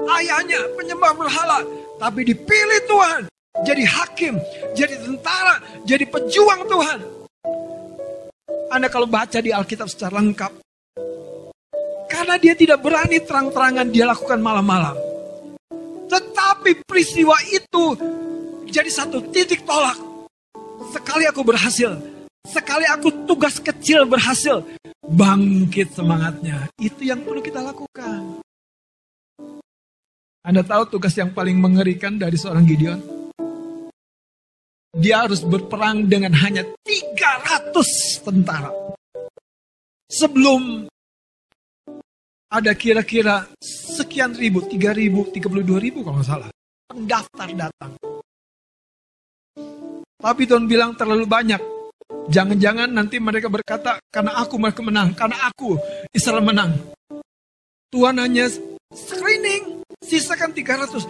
Ayahnya 0.05 0.62
penyembah 0.77 1.17
berhala. 1.17 1.65
Tapi 1.97 2.21
dipilih 2.27 2.81
Tuhan. 2.86 3.21
Jadi 3.63 3.84
hakim. 3.88 4.36
Jadi 4.75 4.95
tentara. 4.99 5.58
Jadi 5.88 6.05
pejuang 6.05 6.62
Tuhan. 6.67 6.99
Anda 8.69 8.91
kalau 8.91 9.08
baca 9.08 9.39
di 9.39 9.55
Alkitab 9.55 9.88
secara 9.88 10.19
lengkap. 10.19 10.51
Karena 12.06 12.36
dia 12.38 12.53
tidak 12.53 12.82
berani 12.86 13.18
terang-terangan 13.22 13.88
dia 13.89 14.06
lakukan 14.06 14.39
malam-malam. 14.39 14.95
Tetapi 16.06 16.86
peristiwa 16.86 17.36
itu 17.49 17.97
jadi 18.70 18.89
satu 18.89 19.26
titik 19.34 19.66
tolak. 19.66 19.97
Sekali 20.93 21.26
aku 21.26 21.41
berhasil, 21.41 21.97
sekali 22.45 22.86
aku 22.86 23.26
tugas 23.26 23.58
kecil 23.58 24.06
berhasil, 24.06 24.62
bangkit 25.03 25.91
semangatnya. 25.91 26.70
Itu 26.78 27.03
yang 27.03 27.26
perlu 27.26 27.41
kita 27.41 27.60
lakukan. 27.64 28.43
Anda 30.45 30.62
tahu 30.62 30.86
tugas 30.93 31.18
yang 31.18 31.34
paling 31.34 31.58
mengerikan 31.58 32.22
dari 32.22 32.38
seorang 32.38 32.70
Gideon? 32.70 33.01
Dia 34.95 35.26
harus 35.26 35.41
berperang 35.41 36.06
dengan 36.06 36.38
hanya 36.38 36.62
300 36.86 38.24
tentara. 38.24 38.72
Sebelum 40.06 40.86
ada 42.50 42.72
kira-kira 42.78 43.50
sekian 43.62 44.38
ribu, 44.38 44.66
tiga 44.70 44.93
ribu, 44.93 45.28
tiga 45.34 45.50
puluh 45.50 45.66
dua 45.66 45.80
ribu 45.82 46.06
kalau 46.06 46.22
nggak 46.22 46.30
salah. 46.30 46.50
Pendaftar 46.86 47.48
datang. 47.54 47.91
Tapi 50.16 50.41
Tuhan 50.50 50.66
bilang 50.66 50.98
terlalu 50.98 51.26
banyak. 51.30 51.62
Jangan-jangan 52.26 52.89
nanti 52.89 53.22
mereka 53.22 53.50
berkata, 53.50 54.02
karena 54.10 54.41
aku 54.41 54.58
mereka 54.58 54.82
menang, 54.82 55.14
karena 55.14 55.38
aku 55.46 55.78
Israel 56.10 56.41
menang. 56.41 56.74
Tuhan 57.93 58.18
hanya 58.18 58.50
screening, 58.89 59.86
sisakan 60.02 60.50
300. 60.50 61.06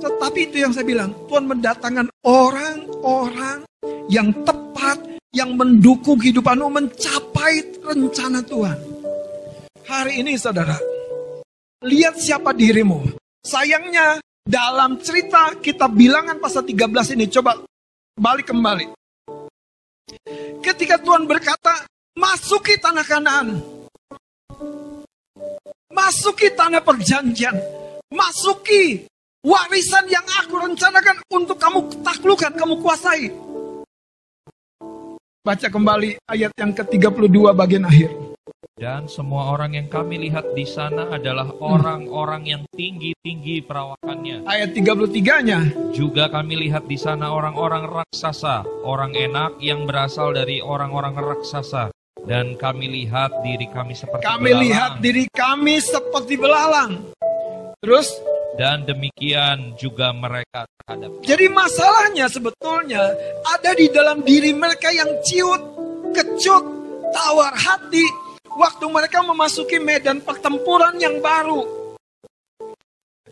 Tetapi 0.00 0.38
itu 0.46 0.62
yang 0.62 0.70
saya 0.70 0.86
bilang, 0.86 1.10
Tuhan 1.26 1.50
mendatangkan 1.50 2.06
orang-orang 2.22 3.66
yang 4.06 4.30
tepat, 4.46 5.02
yang 5.34 5.58
mendukung 5.58 6.18
kehidupanmu 6.22 6.70
mencapai 6.70 7.82
rencana 7.82 8.38
Tuhan. 8.46 8.99
Hari 9.90 10.22
ini 10.22 10.38
saudara, 10.38 10.78
lihat 11.82 12.14
siapa 12.14 12.54
dirimu. 12.54 13.10
Sayangnya 13.42 14.22
dalam 14.46 15.02
cerita 15.02 15.50
kita 15.58 15.90
bilangan 15.90 16.38
pasal 16.38 16.62
13 16.62 17.18
ini, 17.18 17.26
coba 17.26 17.58
balik 18.14 18.54
kembali. 18.54 18.86
Ketika 20.62 20.94
Tuhan 21.02 21.26
berkata, 21.26 21.90
masuki 22.14 22.78
tanah 22.78 23.02
kanan. 23.02 23.58
Masuki 25.90 26.54
tanah 26.54 26.86
perjanjian. 26.86 27.58
Masuki 28.14 29.10
warisan 29.42 30.06
yang 30.06 30.22
aku 30.38 30.70
rencanakan 30.70 31.18
untuk 31.34 31.58
kamu 31.58 31.98
taklukkan, 32.06 32.54
kamu 32.54 32.78
kuasai. 32.78 33.26
Baca 35.42 35.66
kembali 35.66 36.22
ayat 36.30 36.54
yang 36.54 36.70
ke-32 36.78 37.50
bagian 37.58 37.90
akhir. 37.90 38.29
Dan 38.80 39.12
semua 39.12 39.52
orang 39.52 39.76
yang 39.76 39.92
kami 39.92 40.16
lihat 40.16 40.56
di 40.56 40.64
sana 40.64 41.12
adalah 41.12 41.52
orang-orang 41.60 42.48
yang 42.48 42.62
tinggi-tinggi 42.72 43.60
perawakannya. 43.68 44.48
Ayat 44.48 44.72
33-nya. 44.72 45.92
Juga 45.92 46.32
kami 46.32 46.56
lihat 46.68 46.88
di 46.88 46.96
sana 46.96 47.28
orang-orang 47.28 47.84
raksasa, 47.84 48.64
orang 48.80 49.12
enak 49.12 49.60
yang 49.60 49.84
berasal 49.84 50.32
dari 50.32 50.64
orang-orang 50.64 51.12
raksasa. 51.12 51.92
Dan 52.20 52.56
kami 52.56 52.88
lihat 52.88 53.32
diri 53.44 53.68
kami 53.68 53.92
seperti 53.96 54.24
Kami 54.24 54.52
belalang. 54.52 54.64
lihat 54.64 54.92
diri 55.00 55.24
kami 55.32 55.74
seperti 55.80 56.34
belalang. 56.40 56.92
Terus, 57.80 58.08
Dan 58.50 58.84
demikian 58.84 59.72
juga 59.80 60.12
mereka 60.12 60.68
terhadap 60.84 61.22
jadi 61.24 61.46
masalahnya 61.48 62.26
sebetulnya 62.28 63.00
ada 63.46 63.72
di 63.72 63.88
dalam 63.88 64.20
diri 64.20 64.52
mereka 64.52 64.90
yang 64.92 65.08
ciut, 65.24 65.62
kecut, 66.12 66.64
tawar 67.14 67.54
hati, 67.56 68.04
waktu 68.60 68.84
mereka 68.92 69.24
memasuki 69.24 69.80
medan 69.80 70.20
pertempuran 70.20 71.00
yang 71.00 71.16
baru. 71.24 71.80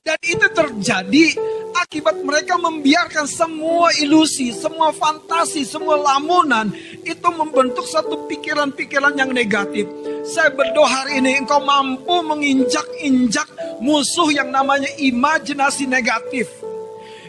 Dan 0.01 0.17
itu 0.25 0.49
terjadi 0.57 1.37
akibat 1.85 2.25
mereka 2.25 2.57
membiarkan 2.57 3.29
semua 3.29 3.93
ilusi, 4.01 4.57
semua 4.57 4.89
fantasi, 4.89 5.69
semua 5.69 6.01
lamunan 6.01 6.73
itu 7.05 7.29
membentuk 7.29 7.85
satu 7.85 8.25
pikiran-pikiran 8.25 9.13
yang 9.21 9.37
negatif. 9.37 9.85
Saya 10.25 10.49
berdoa 10.49 10.89
hari 10.89 11.21
ini 11.21 11.45
engkau 11.45 11.61
mampu 11.61 12.25
menginjak-injak 12.25 13.53
musuh 13.85 14.33
yang 14.33 14.49
namanya 14.49 14.89
imajinasi 14.97 15.85
negatif 15.85 16.49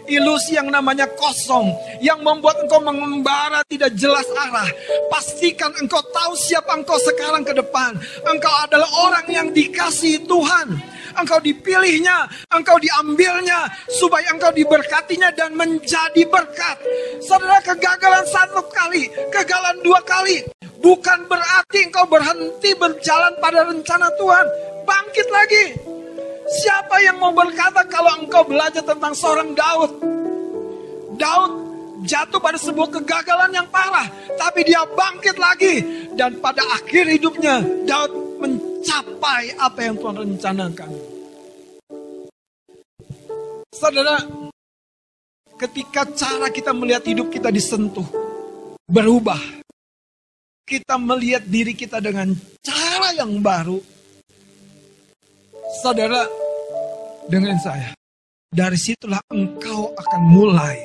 ilusi 0.10 0.58
yang 0.58 0.74
namanya 0.74 1.06
kosong 1.14 1.70
yang 2.02 2.20
membuat 2.26 2.60
engkau 2.66 2.82
mengembara 2.82 3.62
tidak 3.70 3.94
jelas 3.96 4.26
arah. 4.50 4.68
Pastikan 5.14 5.72
engkau 5.78 6.02
tahu 6.10 6.34
siapa 6.36 6.74
engkau 6.74 6.98
sekarang 6.98 7.46
ke 7.46 7.54
depan. 7.54 7.96
Engkau 8.26 8.54
adalah 8.66 8.90
orang 9.06 9.28
yang 9.30 9.48
dikasih 9.54 10.26
Tuhan. 10.26 10.76
Engkau 11.18 11.42
dipilihnya, 11.42 12.30
engkau 12.54 12.78
diambilnya 12.78 13.70
supaya 13.90 14.30
engkau 14.34 14.54
diberkatinya 14.54 15.34
dan 15.34 15.54
menjadi 15.54 16.24
berkat. 16.30 16.78
Saudara 17.22 17.60
kegagalan 17.66 18.26
satu 18.30 18.62
kali, 18.72 19.10
kegagalan 19.34 19.78
dua 19.84 20.00
kali 20.06 20.46
bukan 20.80 21.28
berarti 21.28 21.92
engkau 21.92 22.08
berhenti 22.08 22.72
berjalan 22.76 23.34
pada 23.44 23.68
rencana 23.68 24.08
Tuhan. 24.16 24.46
Bangkit 24.88 25.28
lagi. 25.30 25.66
Siapa 26.50 26.96
yang 27.06 27.22
mau 27.22 27.30
berkata 27.30 27.86
kalau 27.86 28.26
engkau 28.26 28.42
belajar 28.42 28.82
tentang 28.82 29.14
seorang 29.14 29.54
Daud? 29.54 29.92
Daud 31.20 31.52
jatuh 32.10 32.42
pada 32.42 32.58
sebuah 32.58 32.90
kegagalan 32.90 33.54
yang 33.54 33.68
parah, 33.70 34.10
tapi 34.40 34.66
dia 34.66 34.82
bangkit 34.88 35.38
lagi 35.38 35.76
dan 36.18 36.42
pada 36.42 36.66
akhir 36.74 37.06
hidupnya 37.06 37.62
Daud 37.86 38.12
mencapai 38.42 39.54
apa 39.62 39.80
yang 39.84 39.96
Tuhan 40.00 40.18
rencanakan. 40.26 40.92
Saudara, 43.70 44.18
ketika 45.60 46.08
cara 46.18 46.48
kita 46.50 46.74
melihat 46.74 47.06
hidup 47.06 47.30
kita 47.30 47.54
disentuh, 47.54 48.08
berubah. 48.90 49.40
Kita 50.66 51.02
melihat 51.02 51.46
diri 51.50 51.74
kita 51.74 51.98
dengan 51.98 52.34
cara 52.62 53.14
yang 53.18 53.42
baru. 53.42 53.99
Saudara, 55.70 56.26
dengan 57.30 57.54
saya, 57.62 57.94
dari 58.50 58.74
situlah 58.74 59.22
engkau 59.30 59.94
akan 59.94 60.22
mulai 60.26 60.82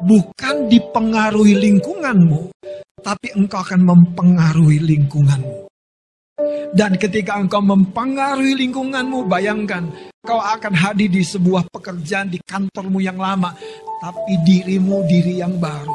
bukan 0.00 0.72
dipengaruhi 0.72 1.60
lingkunganmu, 1.60 2.48
tapi 3.04 3.28
engkau 3.36 3.60
akan 3.60 3.84
mempengaruhi 3.84 4.80
lingkunganmu. 4.88 5.68
Dan 6.72 6.96
ketika 6.96 7.36
engkau 7.36 7.60
mempengaruhi 7.60 8.56
lingkunganmu, 8.56 9.28
bayangkan 9.28 9.92
kau 10.24 10.40
akan 10.40 10.80
hadir 10.80 11.12
di 11.12 11.20
sebuah 11.20 11.68
pekerjaan 11.68 12.32
di 12.32 12.40
kantormu 12.40 13.04
yang 13.04 13.20
lama, 13.20 13.52
tapi 14.00 14.40
dirimu 14.48 15.04
diri 15.12 15.44
yang 15.44 15.60
baru. 15.60 15.92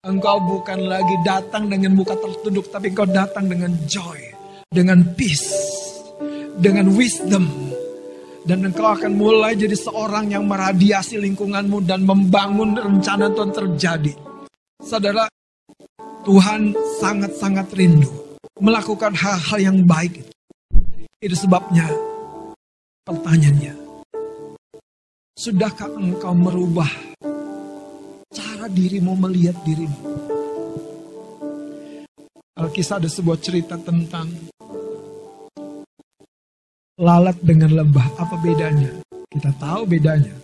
Engkau 0.00 0.40
bukan 0.40 0.80
lagi 0.88 1.20
datang 1.20 1.68
dengan 1.68 1.92
muka 1.92 2.16
tertunduk, 2.16 2.72
tapi 2.72 2.88
engkau 2.88 3.04
datang 3.04 3.52
dengan 3.52 3.76
joy, 3.84 4.32
dengan 4.72 5.04
peace, 5.12 5.52
dengan 6.54 6.90
wisdom, 6.94 7.48
dan 8.44 8.62
engkau 8.62 8.94
akan 8.94 9.12
mulai 9.16 9.56
jadi 9.56 9.74
seorang 9.74 10.30
yang 10.30 10.44
meradiasi 10.46 11.18
lingkunganmu 11.18 11.82
dan 11.82 12.04
membangun 12.04 12.76
rencana 12.76 13.32
Tuhan 13.32 13.50
terjadi. 13.50 14.12
Saudara, 14.84 15.24
Tuhan 16.24 16.76
sangat-sangat 17.00 17.72
rindu 17.72 18.38
melakukan 18.60 19.12
hal-hal 19.16 19.58
yang 19.60 19.78
baik. 19.82 20.24
Itu 21.20 21.36
sebabnya 21.36 21.88
pertanyaannya, 23.08 23.74
sudahkah 25.40 25.88
engkau 25.96 26.36
merubah 26.36 26.88
cara 28.28 28.68
dirimu 28.68 29.16
melihat 29.16 29.56
dirimu? 29.64 30.00
Alkisah 32.54 33.02
ada 33.02 33.10
sebuah 33.10 33.40
cerita 33.42 33.74
tentang 33.80 34.30
lalat 36.98 37.38
dengan 37.42 37.74
lebah. 37.74 38.06
Apa 38.18 38.38
bedanya? 38.38 39.02
Kita 39.26 39.50
tahu 39.58 39.82
bedanya. 39.86 40.34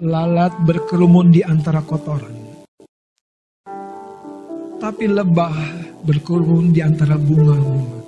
Lalat 0.00 0.52
berkerumun 0.64 1.32
di 1.32 1.44
antara 1.44 1.84
kotoran. 1.84 2.36
Tapi 4.80 5.04
lebah 5.04 5.52
berkerumun 6.04 6.72
di 6.72 6.80
antara 6.80 7.20
bunga-bunga. 7.20 8.00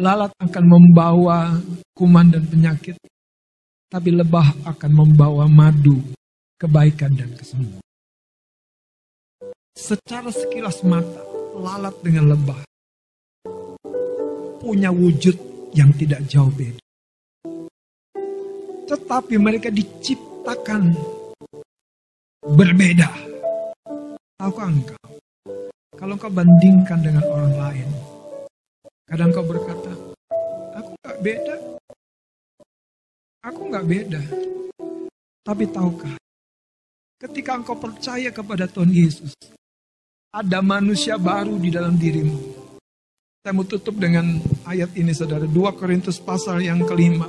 Lalat 0.00 0.32
akan 0.40 0.64
membawa 0.64 1.60
kuman 1.92 2.32
dan 2.32 2.48
penyakit. 2.48 2.96
Tapi 3.90 4.10
lebah 4.16 4.64
akan 4.64 4.92
membawa 4.96 5.44
madu, 5.50 6.00
kebaikan 6.56 7.12
dan 7.12 7.36
kesembuhan. 7.36 7.84
Secara 9.76 10.30
sekilas 10.30 10.80
mata, 10.86 11.20
lalat 11.58 11.98
dengan 12.00 12.32
lebah 12.32 12.69
punya 14.60 14.92
wujud 14.92 15.32
yang 15.72 15.88
tidak 15.96 16.20
jauh 16.28 16.52
beda. 16.52 16.84
Tetapi 18.84 19.34
mereka 19.40 19.72
diciptakan 19.72 20.92
berbeda. 22.44 23.08
Tahukah 24.36 24.68
engkau? 24.68 25.08
Kalau 25.96 26.14
kau 26.20 26.32
bandingkan 26.32 27.00
dengan 27.00 27.24
orang 27.24 27.54
lain, 27.56 27.88
kadang 29.08 29.32
kau 29.32 29.44
berkata, 29.44 29.92
aku 30.76 30.92
gak 31.00 31.18
beda. 31.24 31.56
Aku 33.40 33.60
gak 33.72 33.86
beda. 33.88 34.20
Tapi 35.40 35.64
tahukah, 35.72 36.16
ketika 37.16 37.56
engkau 37.56 37.76
percaya 37.80 38.28
kepada 38.28 38.68
Tuhan 38.68 38.92
Yesus, 38.92 39.32
ada 40.30 40.60
manusia 40.60 41.16
baru 41.16 41.56
di 41.56 41.72
dalam 41.72 41.96
dirimu 41.96 42.59
saya 43.40 43.56
mau 43.56 43.64
tutup 43.64 43.96
dengan 43.96 44.36
ayat 44.68 44.92
ini 45.00 45.16
saudara. 45.16 45.48
2 45.48 45.80
Korintus 45.80 46.20
pasal 46.20 46.60
yang 46.60 46.84
kelima. 46.84 47.24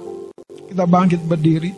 Kita 0.67 0.83
bangkit 0.83 1.23
berdiri. 1.23 1.71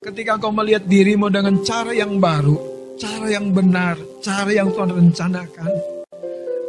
Ketika 0.00 0.40
engkau 0.40 0.56
melihat 0.56 0.88
dirimu 0.88 1.28
dengan 1.28 1.60
cara 1.60 1.92
yang 1.92 2.16
baru, 2.16 2.56
cara 2.96 3.28
yang 3.28 3.52
benar, 3.52 4.00
cara 4.24 4.56
yang 4.56 4.72
Tuhan 4.72 4.88
rencanakan, 4.88 5.70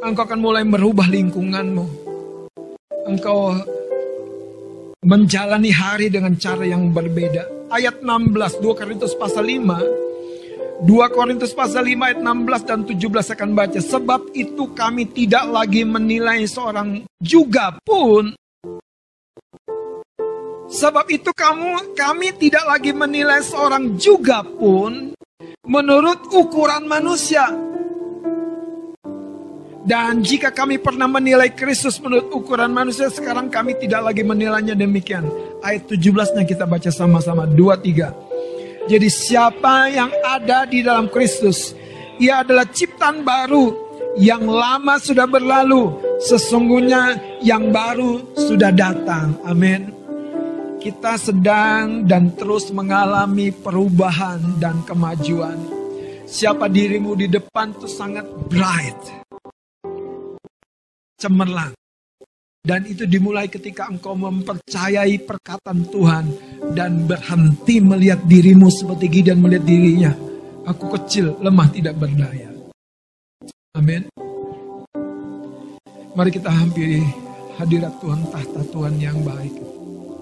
engkau 0.03 0.28
akan 0.28 0.39
mulai 0.43 0.68
merubah 0.68 1.07
lingkunganmu. 1.07 1.86
Engkau 3.07 3.63
menjalani 5.07 5.72
hari 5.72 6.11
dengan 6.11 6.36
cara 6.36 6.68
yang 6.68 6.91
berbeda 6.91 7.55
ayat 7.70 8.01
16 8.01 8.61
2 8.61 8.80
Korintus 8.80 9.13
pasal 9.18 9.47
5 9.49 10.05
2 10.84 11.16
Korintus 11.16 11.55
pasal 11.55 11.88
5 11.88 12.03
ayat 12.03 12.20
16 12.20 12.68
dan 12.68 12.80
17 12.84 13.34
akan 13.39 13.49
baca. 13.55 13.80
Sebab 13.80 14.22
itu 14.36 14.76
kami 14.76 15.07
tidak 15.07 15.47
lagi 15.47 15.88
menilai 15.88 16.43
seorang 16.43 17.07
juga 17.24 17.80
pun. 17.80 18.36
Sebab 20.68 21.05
itu 21.07 21.32
kamu 21.32 21.95
kami 21.95 22.36
tidak 22.36 22.68
lagi 22.68 22.91
menilai 22.91 23.39
seorang 23.39 23.95
juga 23.95 24.43
pun 24.43 25.16
menurut 25.63 26.28
ukuran 26.36 26.84
manusia. 26.91 27.47
Dan 29.86 30.25
jika 30.25 30.49
kami 30.49 30.81
pernah 30.81 31.05
menilai 31.05 31.53
Kristus 31.53 32.01
menurut 32.01 32.33
ukuran 32.33 32.73
manusia, 32.73 33.05
sekarang 33.13 33.53
kami 33.53 33.77
tidak 33.77 34.09
lagi 34.09 34.25
menilainya 34.25 34.73
demikian. 34.73 35.29
Ayat 35.61 35.86
17-nya 35.86 36.41
kita 36.41 36.65
baca 36.65 36.89
sama-sama. 36.89 37.45
2, 37.45 37.53
3. 37.86 38.89
Jadi 38.89 39.07
siapa 39.13 39.93
yang 39.93 40.09
ada 40.25 40.65
di 40.65 40.81
dalam 40.81 41.05
Kristus, 41.05 41.77
ia 42.17 42.41
adalah 42.41 42.65
ciptaan 42.65 43.21
baru 43.21 43.86
yang 44.17 44.49
lama 44.49 44.97
sudah 44.97 45.29
berlalu, 45.29 46.01
sesungguhnya 46.17 47.21
yang 47.45 47.69
baru 47.69 48.25
sudah 48.33 48.73
datang. 48.73 49.38
Amin. 49.45 49.93
Kita 50.81 51.17
sedang 51.17 52.09
dan 52.09 52.33
terus 52.33 52.73
mengalami 52.73 53.53
perubahan 53.53 54.57
dan 54.57 54.81
kemajuan. 54.86 55.57
Siapa 56.25 56.65
dirimu 56.69 57.13
di 57.13 57.29
depan 57.29 57.73
itu 57.73 57.86
sangat 57.86 58.25
bright. 58.49 59.25
Cemerlang. 61.16 61.72
Dan 62.66 62.82
itu 62.89 63.05
dimulai 63.05 63.45
ketika 63.45 63.86
engkau 63.88 64.18
mempercayai 64.18 65.22
perkataan 65.22 65.86
Tuhan 65.86 66.26
dan 66.74 67.05
berhenti 67.05 67.78
melihat 67.78 68.26
dirimu 68.26 68.74
seperti 68.74 69.05
Gideon 69.05 69.38
melihat 69.38 69.63
dirinya. 69.70 70.11
Aku 70.66 70.89
kecil, 70.97 71.38
lemah, 71.45 71.70
tidak 71.70 71.93
berdaya. 72.01 72.49
Amin. 73.78 74.09
Mari 76.18 76.32
kita 76.34 76.49
hampiri 76.49 77.05
hadirat 77.61 77.93
Tuhan, 78.01 78.26
tahta 78.34 78.66
Tuhan 78.74 78.97
yang 78.97 79.22
baik. 79.22 79.84